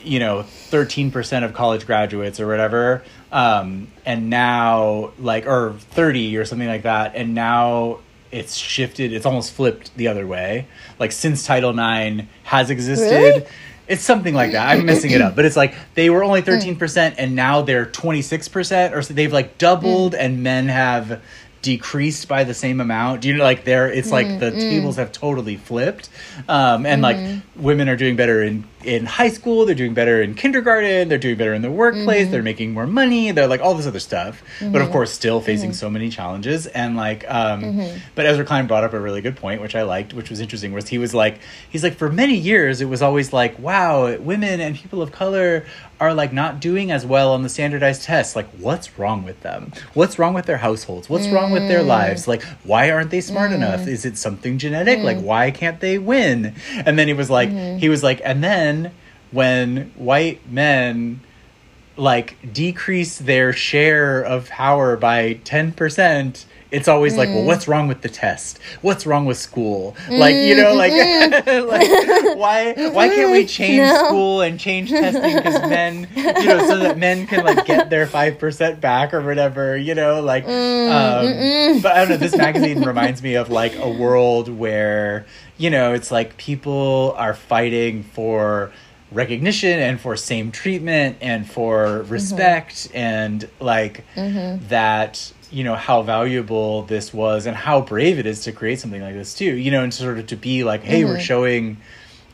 [0.02, 6.44] you know 13% of college graduates or whatever um, and now like or 30 or
[6.44, 7.98] something like that and now
[8.30, 10.66] it's shifted it's almost flipped the other way.
[10.98, 13.46] Like since title ix has existed Really?
[13.88, 14.68] it's something like that.
[14.68, 18.92] I'm messing it up but it's like they were only 13% and now they're 26%
[18.92, 21.22] or so they've like doubled and men have
[21.66, 23.22] decreased by the same amount.
[23.22, 26.08] Do you know like there it's like the tables have totally flipped.
[26.48, 27.16] Um, and like
[27.56, 31.36] women are doing better in in high school, they're doing better in kindergarten, they're doing
[31.36, 32.44] better in the workplace, they're mm-hmm.
[32.44, 34.42] making more money, they're like all this other stuff.
[34.60, 34.72] Mm-hmm.
[34.72, 35.76] But of course still facing mm-hmm.
[35.76, 39.60] so many challenges and like um but Ezra Klein brought up a really good point
[39.60, 42.80] which I liked, which was interesting was he was like he's like for many years
[42.80, 45.64] it was always like wow, women and people of color
[45.98, 48.36] are like not doing as well on the standardized tests.
[48.36, 49.72] Like, what's wrong with them?
[49.94, 51.08] What's wrong with their households?
[51.08, 51.86] What's wrong with their mm.
[51.86, 52.28] lives?
[52.28, 53.56] Like, why aren't they smart mm.
[53.56, 53.86] enough?
[53.86, 55.00] Is it something genetic?
[55.00, 55.22] Like, mm.
[55.22, 56.54] why can't they win?
[56.74, 58.75] And then he was like, he was like, and then
[59.30, 61.20] when white men
[61.96, 67.46] like decrease their share of power by 10% it's always like well mm.
[67.46, 68.58] what's wrong with the test?
[68.82, 69.96] What's wrong with school?
[70.10, 71.68] Like you know like, mm-hmm.
[71.68, 71.88] like
[72.36, 74.06] why why can't we change No.
[74.06, 78.06] school and change testing because men you know so that men can like get their
[78.06, 82.82] 5% back or whatever you know like mm, um, but i don't know this magazine
[82.82, 85.24] reminds me of like a world where
[85.58, 88.72] you know it's like people are fighting for
[89.12, 92.12] recognition and for same treatment and for mm-hmm.
[92.12, 94.66] respect and like mm-hmm.
[94.68, 99.00] that you know how valuable this was and how brave it is to create something
[99.00, 101.20] like this too you know and sort of to be like hey we're mm-hmm.
[101.20, 101.76] showing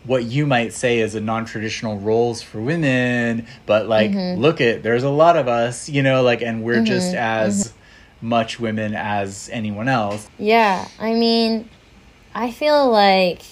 [0.05, 5.05] what you might say is a non-traditional roles for women but like look at there's
[5.05, 7.75] a lot of us you know like and we're just as
[8.23, 10.29] much women as anyone else.
[10.39, 11.69] Yeah, I mean,
[12.35, 13.43] I feel like,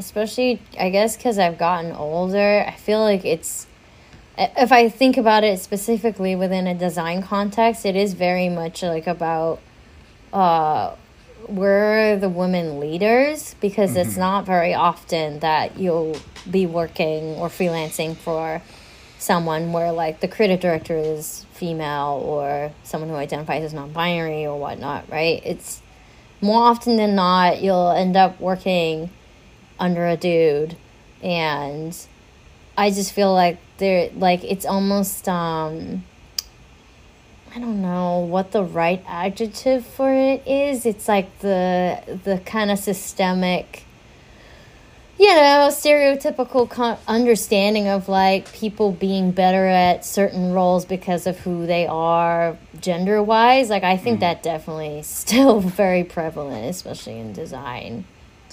[0.00, 3.66] especially, I guess, because I've gotten older, I feel like it's,
[4.38, 9.06] if I think about it specifically within a design context, it is very much like
[9.06, 9.60] about,
[10.32, 10.94] uh,
[11.48, 16.16] we're the women leaders because it's not very often that you'll
[16.50, 18.62] be working or freelancing for
[19.18, 24.58] someone where like the creative director is female or someone who identifies as non-binary or
[24.58, 25.42] whatnot right?
[25.44, 25.82] It's
[26.40, 29.10] more often than not you'll end up working
[29.80, 30.76] under a dude
[31.22, 32.06] and
[32.76, 36.04] i just feel like there like it's almost um
[37.54, 42.70] i don't know what the right adjective for it is it's like the the kind
[42.70, 43.84] of systemic
[45.20, 51.38] you know, stereotypical con- understanding of like people being better at certain roles because of
[51.40, 53.68] who they are gender wise.
[53.68, 58.06] Like, I think that definitely still very prevalent, especially in design.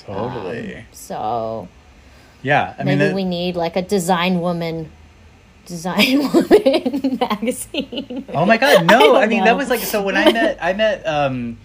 [0.07, 1.67] Totally So
[2.43, 4.91] yeah i mean maybe that- we need like a design woman,
[5.65, 8.25] design woman magazine.
[8.33, 8.99] Oh my god, no!
[9.13, 11.57] don't I, mean, that was like so when I met I met um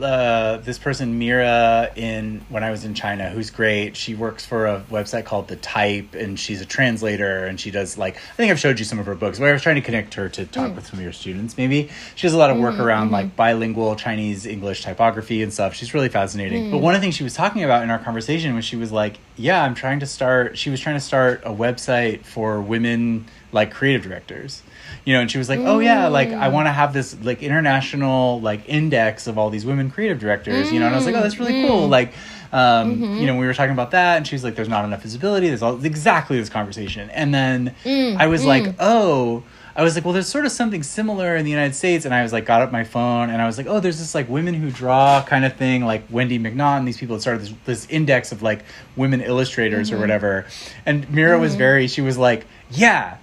[0.00, 3.96] uh, this person Mira in when I was in China, who's great.
[3.96, 7.44] She works for a website called The Type, and she's a translator.
[7.44, 9.38] And she does like I think I've showed you some of her books.
[9.38, 10.76] But I was trying to connect her to talk hmm.
[10.76, 11.56] with some of your students.
[11.56, 13.14] Maybe she does a lot of work hmm, around hmm.
[13.14, 15.74] like bilingual Chinese English typography and stuff.
[15.74, 16.70] She's really fascinating.
[16.70, 18.90] But one of the things she was talking about in our conversation was she was
[18.90, 23.26] like, "Yeah, I'm trying to start." She was trying to start a website for women
[23.52, 24.62] like creative directors
[25.04, 26.52] you know and she was like oh yeah like i mm.
[26.52, 30.80] want to have this like international like index of all these women creative directors you
[30.80, 31.90] know and i was like oh that's really cool mm.
[31.90, 32.12] like
[32.52, 33.16] um, mm-hmm.
[33.16, 35.48] you know we were talking about that and she was like there's not enough visibility
[35.48, 39.42] there's all exactly this conversation and then mm, i was like oh
[39.76, 42.22] I was like, well, there's sort of something similar in the United States, and I
[42.22, 44.54] was like, got up my phone, and I was like, oh, there's this like women
[44.54, 46.84] who draw kind of thing, like Wendy MacNaughton.
[46.84, 48.64] These people had started this, this index of like
[48.94, 50.02] women illustrators or mm-hmm.
[50.02, 50.46] whatever,
[50.86, 53.16] and Mira was very, she was like, yeah,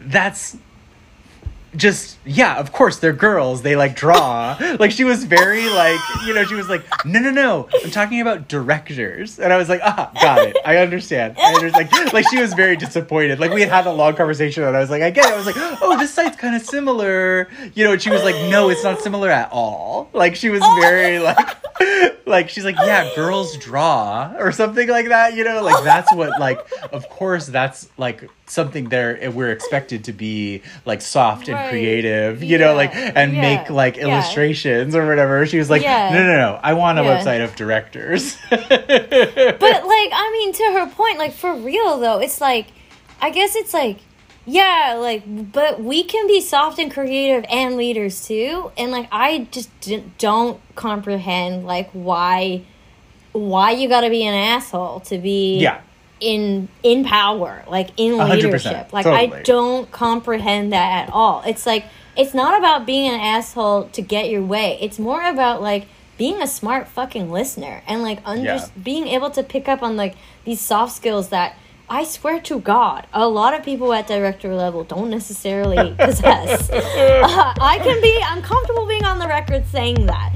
[0.00, 0.56] that's
[1.74, 4.56] just yeah of course they're girls they like draw.
[4.78, 8.20] Like she was very like you know she was like no no no i'm talking
[8.20, 9.38] about directors.
[9.38, 10.56] And i was like ah got it.
[10.64, 11.36] I understand.
[11.38, 11.90] I understand.
[11.90, 13.40] like like she was very disappointed.
[13.40, 15.32] Like we had had a long conversation and i was like i get it.
[15.32, 17.48] I was like oh this site's kind of similar.
[17.74, 20.08] You know and she was like no it's not similar at all.
[20.12, 21.56] Like she was very like
[22.26, 25.62] like she's like yeah girls draw or something like that you know?
[25.62, 26.60] Like that's what like
[26.92, 31.65] of course that's like something there we're expected to be like soft and.
[31.70, 33.40] Creative you know like and Yeah.
[33.40, 34.04] make like Yeah.
[34.08, 36.10] illustrations or whatever she was like Yeah.
[36.12, 37.18] no no no i want a Yeah.
[37.18, 42.40] website of directors but like i mean to her point like for real though it's
[42.40, 42.66] like
[43.20, 43.98] i guess it's like
[44.46, 45.22] yeah like
[45.52, 49.68] but we can be soft and creative and leaders too and like i just
[50.18, 52.62] don't comprehend like why
[53.32, 55.80] why you gotta be an asshole to be yeah
[56.20, 61.84] in in power like in leadership like i don't comprehend that at all it's like
[62.16, 65.86] it's not about being an asshole to get your way it's more about like
[66.16, 68.66] being a smart fucking listener and like under Yeah.
[68.82, 70.14] being able to pick up on like
[70.44, 71.56] these soft skills that
[71.88, 76.68] I swear to God, a lot of people at director level don't necessarily possess.
[76.68, 76.82] Uh,
[77.60, 80.32] I can be, I'm comfortable being on the record saying that.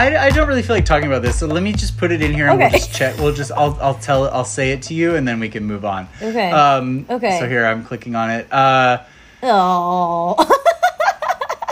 [0.00, 2.22] I, I don't really feel like talking about this, so let me just put it
[2.22, 3.18] in here and we'll just check.
[3.18, 5.84] We'll just I'll I'll tell I'll say it to you and then we can move
[5.84, 6.08] on.
[6.22, 6.50] Okay.
[6.50, 7.38] Um, Okay.
[7.38, 8.50] So here I'm clicking on it.
[8.50, 9.02] Uh,
[9.42, 10.36] Oh.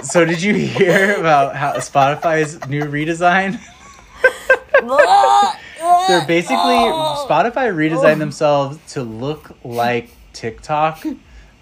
[0.03, 3.59] so did you hear about how Spotify's new redesign?
[6.09, 7.27] They're basically Oh.
[7.29, 11.03] Spotify redesigned themselves to look like TikTok.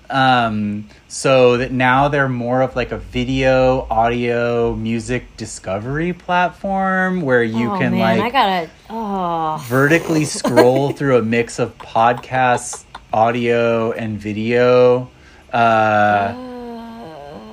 [0.09, 7.42] Um, so that now they're more of like a video, audio, music discovery platform where
[7.42, 8.70] you oh, can man, like I gotta.
[8.88, 9.64] Oh.
[9.66, 15.11] vertically scroll through a mix of podcasts, audio, and video.
[15.52, 16.34] Uh,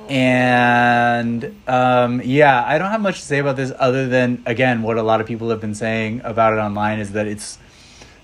[0.08, 4.98] and um, yeah, I don't have much to say about this other than, again, what
[4.98, 7.58] a lot of people have been saying about it online is that it's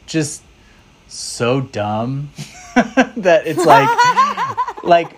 [0.07, 0.43] just
[1.09, 2.31] so dumb
[3.17, 3.89] that it's like,
[4.85, 5.17] like,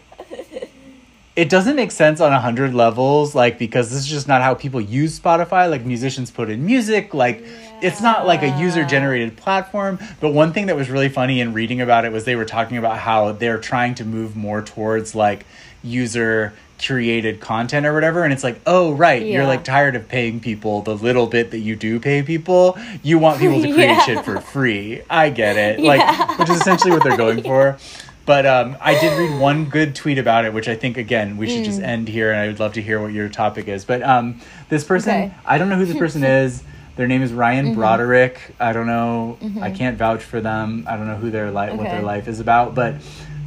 [1.34, 4.54] it doesn't make sense on a hundred levels, like because this is just not how
[4.54, 5.70] people use Spotify.
[5.70, 7.42] Like musicians put in music, like
[7.80, 9.98] it's not like a user generated platform.
[10.20, 12.76] But one thing that was really funny in reading about it was they were talking
[12.76, 15.46] about how they're trying to move more towards like
[15.82, 16.52] user
[16.84, 20.82] created content or whatever and it's like oh right you're like tired of paying people
[20.82, 24.00] the little bit that you do pay people you want people to create Yeah.
[24.00, 25.88] shit for free i get it Yeah.
[25.88, 27.78] like which is essentially what they're going for
[28.24, 31.48] but um, I did read one good tweet about it, which I think again we
[31.48, 31.84] should just Mm.
[31.94, 33.84] end here, and I would love to hear what your topic is.
[33.84, 35.26] But um, this person, Okay.
[35.34, 35.40] Mm-hmm.
[35.44, 36.62] I don't know who the person is.
[36.94, 38.54] Their name is Ryan Broderick.
[38.60, 39.38] I don't know.
[39.60, 40.84] I can't vouch for them.
[40.88, 42.76] I don't know who their life, what their life is about.
[42.76, 42.94] But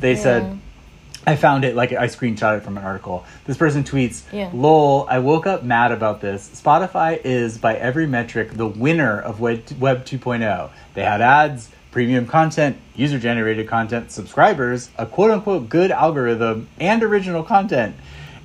[0.01, 0.19] they Yeah.
[0.19, 0.59] said,
[1.27, 3.25] I found it like I screenshot it from an article.
[3.45, 4.49] This person tweets, Yeah.
[4.53, 6.49] "Lol, I woke up mad about this.
[6.53, 10.69] Spotify is by every metric the winner of Web Web 2.0.
[10.93, 17.01] They had ads, premium content, user generated content, subscribers, a quote unquote good algorithm, and
[17.01, 17.95] original content."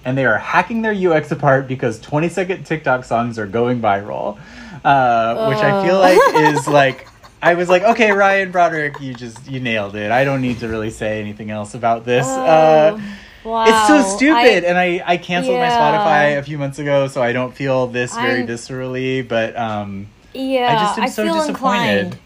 [0.02, 4.38] And they are hacking their UX apart because 20 second TikTok songs are going viral.
[4.82, 6.00] Uh, which I feel Oh.
[6.00, 7.06] like is like
[7.42, 10.10] I was like, okay, Ryan Broderick, you just you nailed it.
[10.10, 12.26] I don't need to really say anything else about this.
[12.26, 12.98] uh,
[13.42, 13.64] Oh, wow.
[13.66, 17.22] it's so stupid, I- and I I canceled my Spotify a few months ago, so
[17.22, 19.26] I don't feel this very I'm- viscerally.
[19.26, 21.98] But um, yeah, I just am so feel disappointed.
[22.04, 22.18] inclined.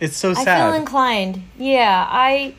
[0.00, 0.48] It's so sad.
[0.48, 1.42] I feel inclined.
[1.58, 2.54] Yeah, I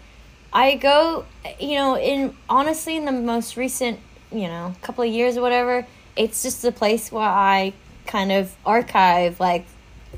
[0.54, 1.26] I go,
[1.60, 4.00] you know, in honestly in the most recent,
[4.32, 5.86] you know, couple of years or whatever,
[6.16, 7.74] it's just a place where I
[8.06, 9.66] kind of archive like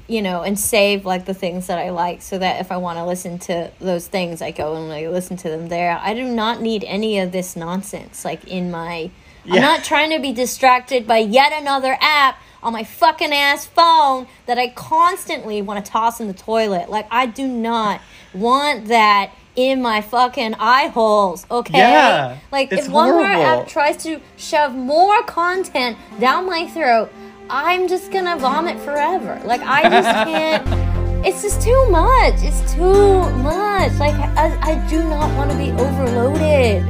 [0.07, 2.97] you know, and save like the things that I like so that if I want
[2.97, 5.99] to listen to those things, I go and I listen to them there.
[6.01, 9.11] I do not need any of this nonsense like in my
[9.43, 9.55] Yeah.
[9.55, 14.27] I'm not trying to be distracted by yet another app on my fucking ass phone
[14.45, 16.89] that I constantly want to toss in the toilet.
[16.89, 18.01] Like I do not
[18.33, 21.79] want that in my fucking eye holes, okay?
[21.79, 27.11] Yeah, like if one more app tries to shove more content down my throat,
[27.49, 29.41] I'm just gonna vomit forever.
[29.45, 31.25] Like I just can't.
[31.25, 32.35] It's just too much.
[32.37, 33.93] It's too much.
[33.93, 36.83] Like I, I do not want to be overloaded.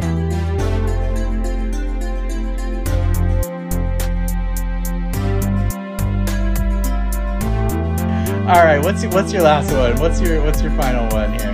[8.47, 9.99] All right, what's your, what's your last one?
[9.99, 11.51] What's your what's your final one here?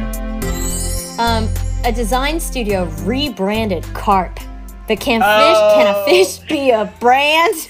[1.19, 1.49] Um,
[1.83, 4.39] a design studio rebranded Carp.
[4.87, 5.57] But can fish?
[5.57, 5.73] Oh.
[5.75, 7.69] Can a fish be a brand?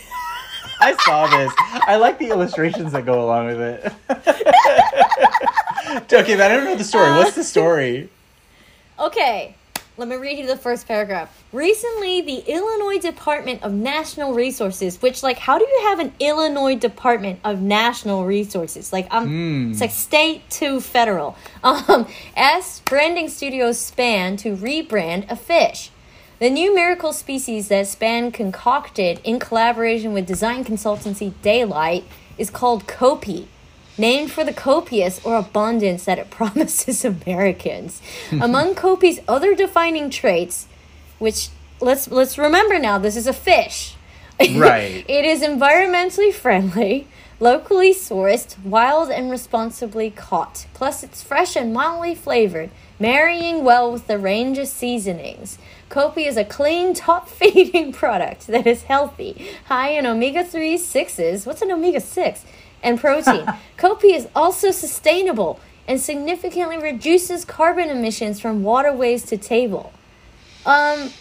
[0.79, 1.53] I saw this.
[1.57, 3.93] I like the illustrations that go along with it.
[6.13, 7.11] okay, but I don't know the story.
[7.11, 8.09] What's the story?
[8.99, 9.55] Okay,
[9.95, 11.43] let me read you the first paragraph.
[11.51, 16.75] Recently, the Illinois Department of National Resources, which, like, how do you have an Illinois
[16.75, 18.91] Department of National Resources?
[18.91, 21.35] Like, um, it's like state to federal.
[21.63, 25.91] Um, asked branding studios Span to rebrand a fish.
[26.39, 32.05] The new miracle species that Span concocted in collaboration with design consultancy Daylight
[32.37, 33.47] is called Copi
[33.97, 38.01] named for the copious or abundance that it promises Americans.
[38.31, 40.67] Among Copi's other defining traits,
[41.19, 43.95] which let's let's remember now, this is a fish.
[44.55, 45.05] Right.
[45.07, 47.07] it is environmentally friendly,
[47.39, 50.65] locally sourced, wild and responsibly caught.
[50.73, 55.57] Plus it's fresh and mildly flavored, marrying well with the range of seasonings.
[55.89, 61.45] Copi is a clean, top feeding product that is healthy, high in omega 3 6s.
[61.45, 62.45] What's an omega 6?
[62.81, 63.45] And protein.
[63.77, 69.93] Copi is also sustainable and significantly reduces carbon emissions from waterways to table.
[70.65, 71.11] Um,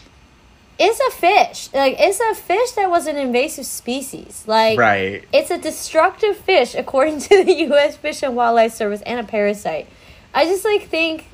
[0.79, 1.69] it's a fish.
[1.75, 4.45] Like it's a fish that was an invasive species.
[4.47, 5.25] Like Right.
[5.33, 7.97] it's a destructive fish according to the U.S.
[7.97, 9.87] Fish and Wildlife Service and a parasite.
[10.35, 11.27] I just like think.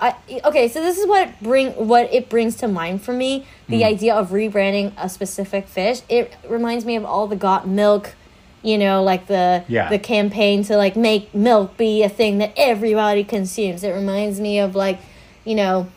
[0.00, 3.46] I, okay, so this is what bring what it brings to mind for me.
[3.68, 6.00] The idea of rebranding a specific fish.
[6.08, 8.14] It reminds me of all the got milk,
[8.62, 9.88] you know, like the Yeah.
[9.88, 13.82] the campaign to like make milk be a thing that everybody consumes.
[13.82, 15.00] It reminds me of like,
[15.44, 15.88] you know,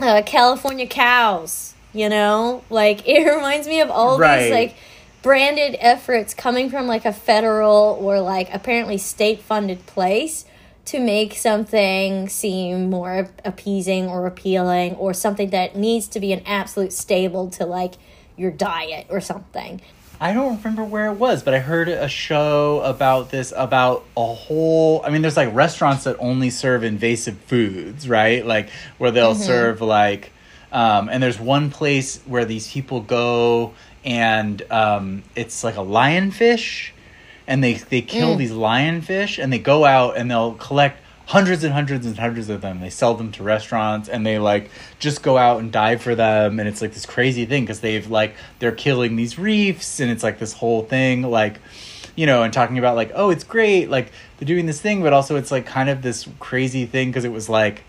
[0.00, 1.74] uh, California cows.
[1.92, 4.44] You know, like it reminds me of all Right.
[4.44, 4.74] these like
[5.22, 10.44] branded efforts coming from like a federal or like apparently state funded place
[10.86, 16.42] to make something seem more appeasing or appealing or something that needs to be an
[16.46, 17.94] absolute staple to like
[18.36, 19.80] your diet or something.
[20.20, 24.24] I don't remember where it was, but I heard a show about this about a
[24.24, 25.02] whole.
[25.04, 28.44] I mean, there's like restaurants that only serve invasive foods, right?
[28.46, 30.32] Like where they'll serve like,
[30.72, 33.74] um, and there's one place where these people go
[34.04, 36.90] and um, it's like a lionfish,
[37.46, 38.38] and they they kill mm.
[38.38, 42.60] these lionfish and they go out and they'll collect hundreds and hundreds and hundreds of
[42.60, 42.80] them.
[42.80, 46.60] They sell them to restaurants and they like just go out and dive for them
[46.60, 50.22] and it's like this crazy thing because they've like they're killing these reefs and it's
[50.22, 51.60] like this whole thing like
[52.16, 55.12] you know and talking about like oh it's great like they're doing this thing but
[55.12, 57.84] also it's like kind of this crazy thing because it was like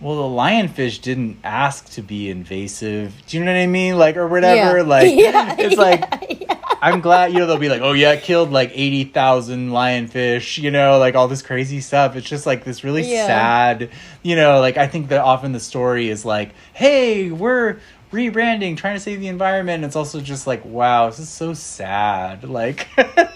[0.00, 4.16] well the lionfish didn't ask to be invasive do you know what i mean like
[4.16, 4.82] or whatever Yeah.
[4.86, 6.47] like Yeah, it's yeah, like
[6.80, 10.70] I'm glad, you know, they'll be like, oh yeah, it killed like 80,000 lionfish, you
[10.70, 12.16] know, like all this crazy stuff.
[12.16, 13.26] It's just like this really Yeah.
[13.26, 13.90] sad,
[14.22, 17.78] you know, like I think that often the story is like, hey, we're
[18.12, 19.84] rebranding, trying to save the environment.
[19.84, 22.44] It's also just like, wow, this is so sad.
[22.44, 22.88] Like,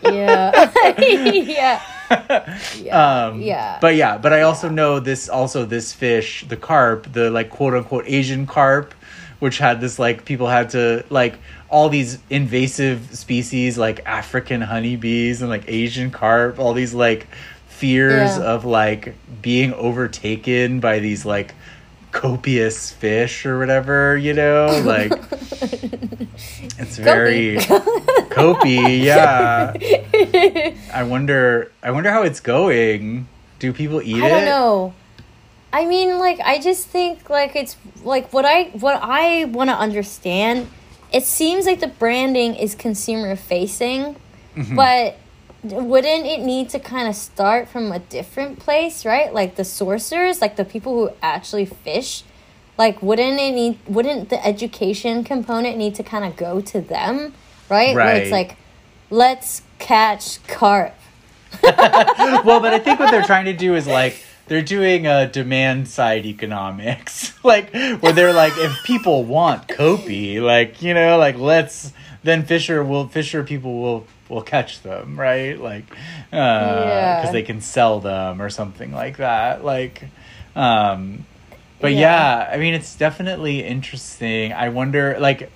[0.05, 0.71] Yeah.
[0.99, 1.83] yeah.
[2.77, 3.25] Yeah.
[3.27, 3.79] um, yeah.
[3.81, 7.73] But yeah, but I also know this, also this fish, the carp, the like quote
[7.75, 8.93] unquote Asian carp,
[9.39, 11.39] which had this like people had to like
[11.73, 17.27] all these invasive species like African honeybees and like Asian carp, all these like
[17.67, 18.45] fears Yeah.
[18.45, 21.55] of like being overtaken by these like
[22.13, 25.13] copious fish or whatever, you know, like
[26.79, 27.57] it's very
[28.29, 28.71] copy,
[29.09, 29.73] yeah.
[30.93, 33.29] I wonder I wonder how it's going.
[33.59, 34.27] Do people eat I it?
[34.27, 34.95] I don't know.
[35.73, 39.77] I mean, like, I just think like it's like what I what I want to
[39.77, 40.69] understand.
[41.13, 44.17] It seems like the branding is consumer facing,
[44.57, 44.77] Mm-hmm.
[44.77, 45.17] but
[45.63, 49.33] wouldn't it need to kind of start from a different place, right?
[49.33, 52.25] Like the sourcers, like the people who actually fish.
[52.77, 53.79] Like, wouldn't it need?
[53.87, 57.33] Wouldn't the education component need to kind of go to them,
[57.71, 57.95] right?
[57.95, 57.97] right.
[57.97, 58.57] Where it's like,
[59.11, 60.95] let's catch carp.
[61.63, 64.23] well, but I think what they're trying to do is like
[64.53, 70.83] they're doing a demand side economics, like where they're like, if people want Copi, like
[70.83, 71.91] you know, like let's
[72.23, 75.59] then Fisher will Fisher people will will catch them, right?
[75.59, 75.99] Like, because
[76.33, 77.31] Yeah.
[77.33, 80.05] they can sell them or something like that, like.
[80.55, 81.25] um
[81.81, 81.99] but yeah.
[82.49, 82.51] Yeah.
[82.53, 84.53] I mean, it's definitely interesting.
[84.53, 85.51] I wonder, like,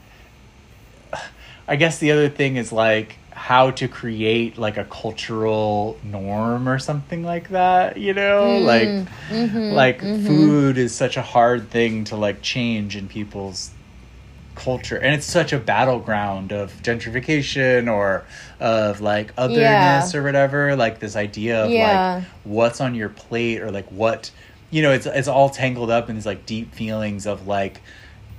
[1.68, 6.78] I guess the other thing is like how to create like a cultural norm or
[6.78, 8.42] something like that, you know?
[8.44, 8.64] Mm-hmm.
[8.64, 9.72] like mm-hmm.
[9.74, 10.26] like mm-hmm.
[10.26, 13.70] food is such a hard thing to like change in people's
[14.54, 18.24] culture and it's such a battleground of gentrification or
[18.58, 22.14] of like otherness or whatever like this idea of Yeah.
[22.14, 24.30] like what's on your plate or like what
[24.70, 27.82] you know it's it's all tangled up in these like deep feelings of like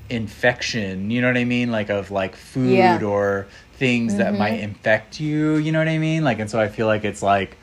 [0.09, 3.03] infection you know what i mean like of like food Yeah.
[3.03, 3.45] or
[3.78, 4.63] things that might mm-hmm.
[4.63, 7.57] infect you you know what i mean like and so i feel like it's like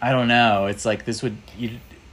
[0.00, 1.70] i don't know it's like this would you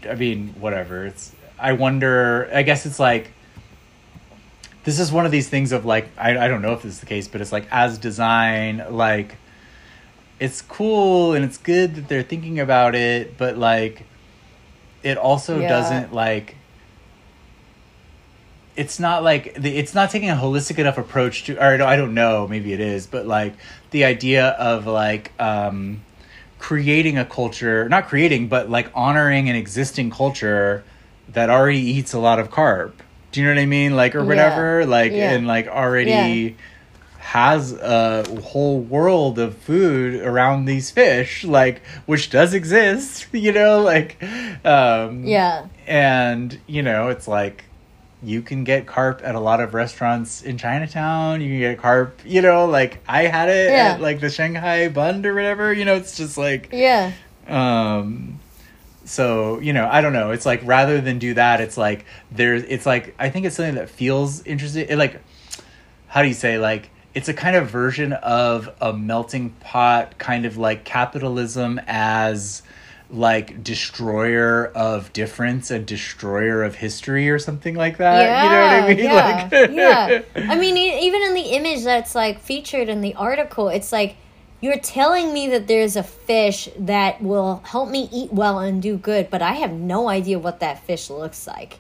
[0.09, 3.31] i mean whatever it's i wonder i guess it's like
[4.85, 6.99] this is one of these things of like I, I don't know if this is
[6.99, 9.37] the case but it's like as design like
[10.39, 14.03] it's cool and it's good that they're thinking about it but like
[15.03, 15.69] it also Yeah.
[15.69, 16.55] doesn't like
[18.75, 22.13] it's not like the, it's not taking a holistic enough approach to or I don't
[22.13, 23.53] know maybe it is but like
[23.91, 26.01] the idea of like um
[26.59, 30.83] creating a culture not creating but like honoring an existing culture
[31.29, 32.93] that already eats a lot of carb
[33.31, 34.25] do you know what i mean like or Yeah.
[34.25, 35.31] whatever like Yeah.
[35.31, 36.49] and like already Yeah.
[37.19, 43.81] has a whole world of food around these fish like which does exist you know
[43.81, 44.21] like
[44.65, 45.67] um Yeah.
[45.85, 47.65] and you know it's like
[48.23, 51.41] you can get carp at a lot of restaurants in Chinatown.
[51.41, 53.93] You can get carp, you know, like I had it Yeah.
[53.93, 55.73] at like the Shanghai Bund or whatever.
[55.73, 57.11] You know, it's just like Yeah.
[57.47, 58.39] um
[59.05, 62.63] so you know i don't know it's like rather than do that it's like there's
[62.63, 65.19] it's like i think it's something that feels interesting it like
[66.07, 70.45] how do you say like it's a kind of version of a melting pot kind
[70.45, 72.61] of like capitalism as
[73.13, 78.83] like destroyer of difference and destroyer of history or something like that you know what
[78.83, 79.71] i mean Yeah, like
[80.35, 80.51] yeah.
[80.51, 84.15] I mean, even in the image that's like featured in the article, it's like
[84.61, 88.97] you're telling me that there's a fish that will help me eat well and do
[88.97, 91.79] good, but I have no idea what that fish looks like.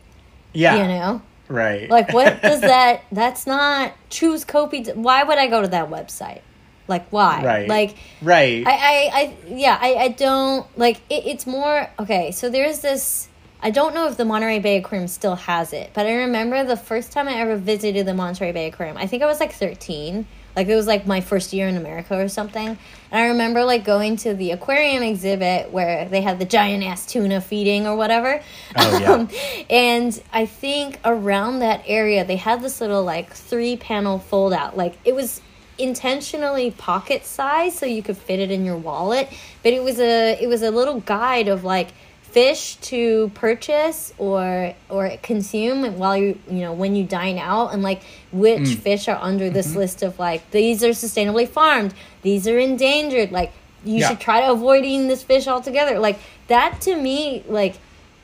[0.51, 0.75] Yeah.
[0.75, 1.21] You know?
[1.47, 1.89] Right.
[1.89, 3.03] Like, what does that?
[3.11, 4.93] That's not choose Copi.
[4.95, 6.41] Why would I go to that website?
[6.87, 7.43] Like, why?
[7.43, 7.67] Right.
[7.67, 8.65] Like, right.
[8.65, 12.31] I, I, I yeah, I, I don't like it, it's more okay.
[12.31, 13.29] So there's this.
[13.61, 16.75] I don't know if the Monterey Bay Aquarium still has it, but I remember the
[16.75, 18.97] first time I ever visited the Monterey Bay Aquarium.
[18.97, 20.25] I think I was like 13.
[20.55, 22.67] Like it was like my first year in America or something.
[22.67, 22.77] And
[23.11, 27.41] I remember like going to the aquarium exhibit where they had the giant ass tuna
[27.41, 28.41] feeding or whatever.
[28.75, 29.03] Oh, yeah.
[29.13, 29.29] Um,
[29.69, 34.75] and I think around that area they had this little like three panel fold out.
[34.77, 35.41] Like it was
[35.77, 39.29] intentionally pocket size so you could fit it in your wallet,
[39.63, 41.89] but it was a it was a little guide of like
[42.21, 47.83] fish to purchase or or consume while you you know when you dine out and
[47.83, 48.01] like
[48.31, 48.75] which mm.
[48.79, 49.79] fish are under this mm-hmm.
[49.79, 51.93] list of like these are sustainably farmed
[52.23, 53.51] these are endangered like
[53.85, 54.09] you Yeah.
[54.09, 55.99] should try to avoid eating this fish altogether.
[55.99, 57.75] Like that to me like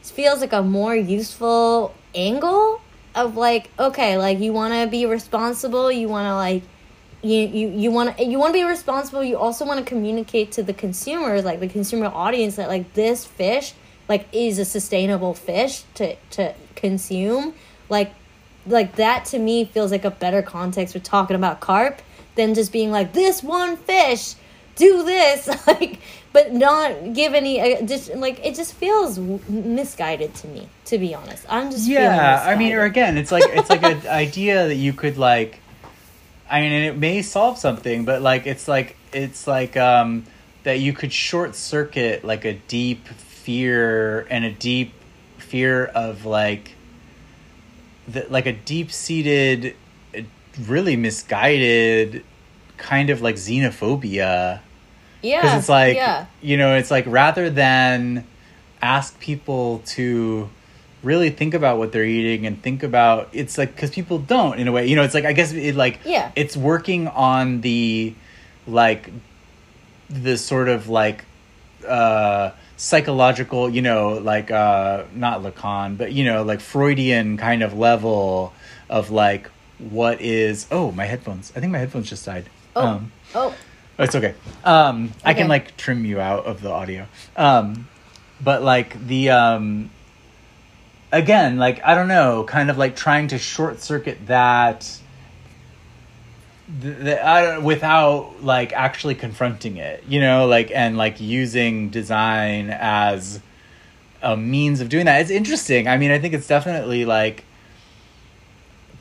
[0.02, 2.82] feels like a more useful angle
[3.14, 6.64] of like okay like you want to be responsible you want to like
[7.22, 10.52] you you you want to you want to be responsible you also want to communicate
[10.54, 13.74] to the consumers like the consumer audience that like this fish
[14.10, 17.54] like is a sustainable fish to to consume.
[17.88, 18.14] Like
[18.66, 22.02] like that to me feels like a better context for talking about carp
[22.36, 24.34] than just being like this one fish
[24.76, 25.48] do this.
[25.68, 26.00] Like
[26.32, 30.98] but not give any uh, just like it just feels w- misguided to me to
[30.98, 31.46] be honest.
[31.50, 34.94] I'm just yeah i mean or again it's like it's like an idea that you
[34.94, 35.60] could like
[36.50, 40.26] i mean and it may solve something but like it's like it's like um
[40.64, 44.94] that you could short circuit like a deep fear and a deep
[45.38, 46.76] fear of like
[48.08, 49.76] the, like a deep seated
[50.68, 52.24] really misguided
[52.78, 54.60] kind of like xenophobia.
[55.22, 56.28] Yeah because it's like yeah.
[56.42, 58.26] you know it's like rather than
[58.82, 60.50] ask people to
[61.04, 64.68] really think about what they're eating and think about it's like because people don't in
[64.68, 66.32] a way you know it's like i guess it like Yeah.
[66.36, 68.14] it's working on the
[68.68, 69.10] like
[70.10, 71.24] the sort of like
[71.88, 77.78] uh psychological you know like uh not lacan but you know like freudian kind of
[77.78, 78.52] level
[78.90, 83.12] of like what is oh my headphones i think my headphones just died oh um
[83.36, 83.54] oh
[83.98, 84.34] Oh, It's okay.
[84.64, 87.06] Um, I can like trim you out of the audio.
[87.36, 87.90] Um,
[88.42, 89.90] but like the um,
[91.12, 94.82] again, like I don't know, kind of like trying to short circuit that.
[96.82, 101.90] th- th- I don't, without like actually confronting it, you know, like and like using
[101.90, 103.42] design as
[104.22, 105.22] a means of doing that.
[105.22, 105.88] It's interesting.
[105.88, 107.46] I mean, I think it's definitely like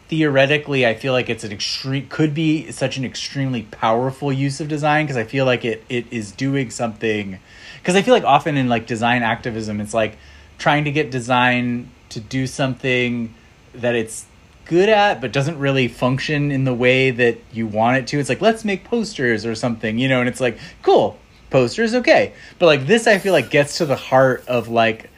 [0.08, 4.66] theoretically i feel like it's an extreme could be such an extremely powerful use of
[4.66, 7.38] design because i feel like it it is doing something
[7.78, 10.16] because i feel like often in like design activism it's like
[10.56, 13.34] trying to get design to do something
[13.74, 14.26] that it's
[14.64, 18.28] good at but doesn't really function in the way that you want it to it's
[18.28, 22.66] like let's make posters or something you know and it's like cool posters okay but
[22.66, 25.10] like this i feel like gets to the heart of like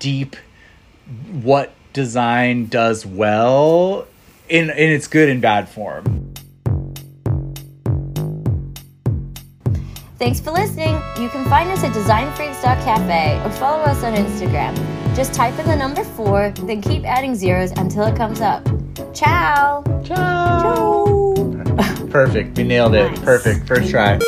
[0.00, 0.34] deep
[1.30, 4.06] what design does well
[4.48, 6.34] in in its good and bad form.
[10.18, 10.94] Thanks for listening.
[11.20, 14.95] You can find us at designfreaks.cafe or follow us on Instagram.
[15.16, 18.62] Just type in the number four, then keep adding zeros until it comes up.
[19.14, 19.82] Ciao!
[20.04, 21.34] Ciao.
[21.34, 22.06] Ciao!
[22.10, 22.58] Perfect.
[22.58, 23.10] We nailed it.
[23.10, 23.20] Nice.
[23.20, 23.66] Perfect.
[23.66, 24.20] First try.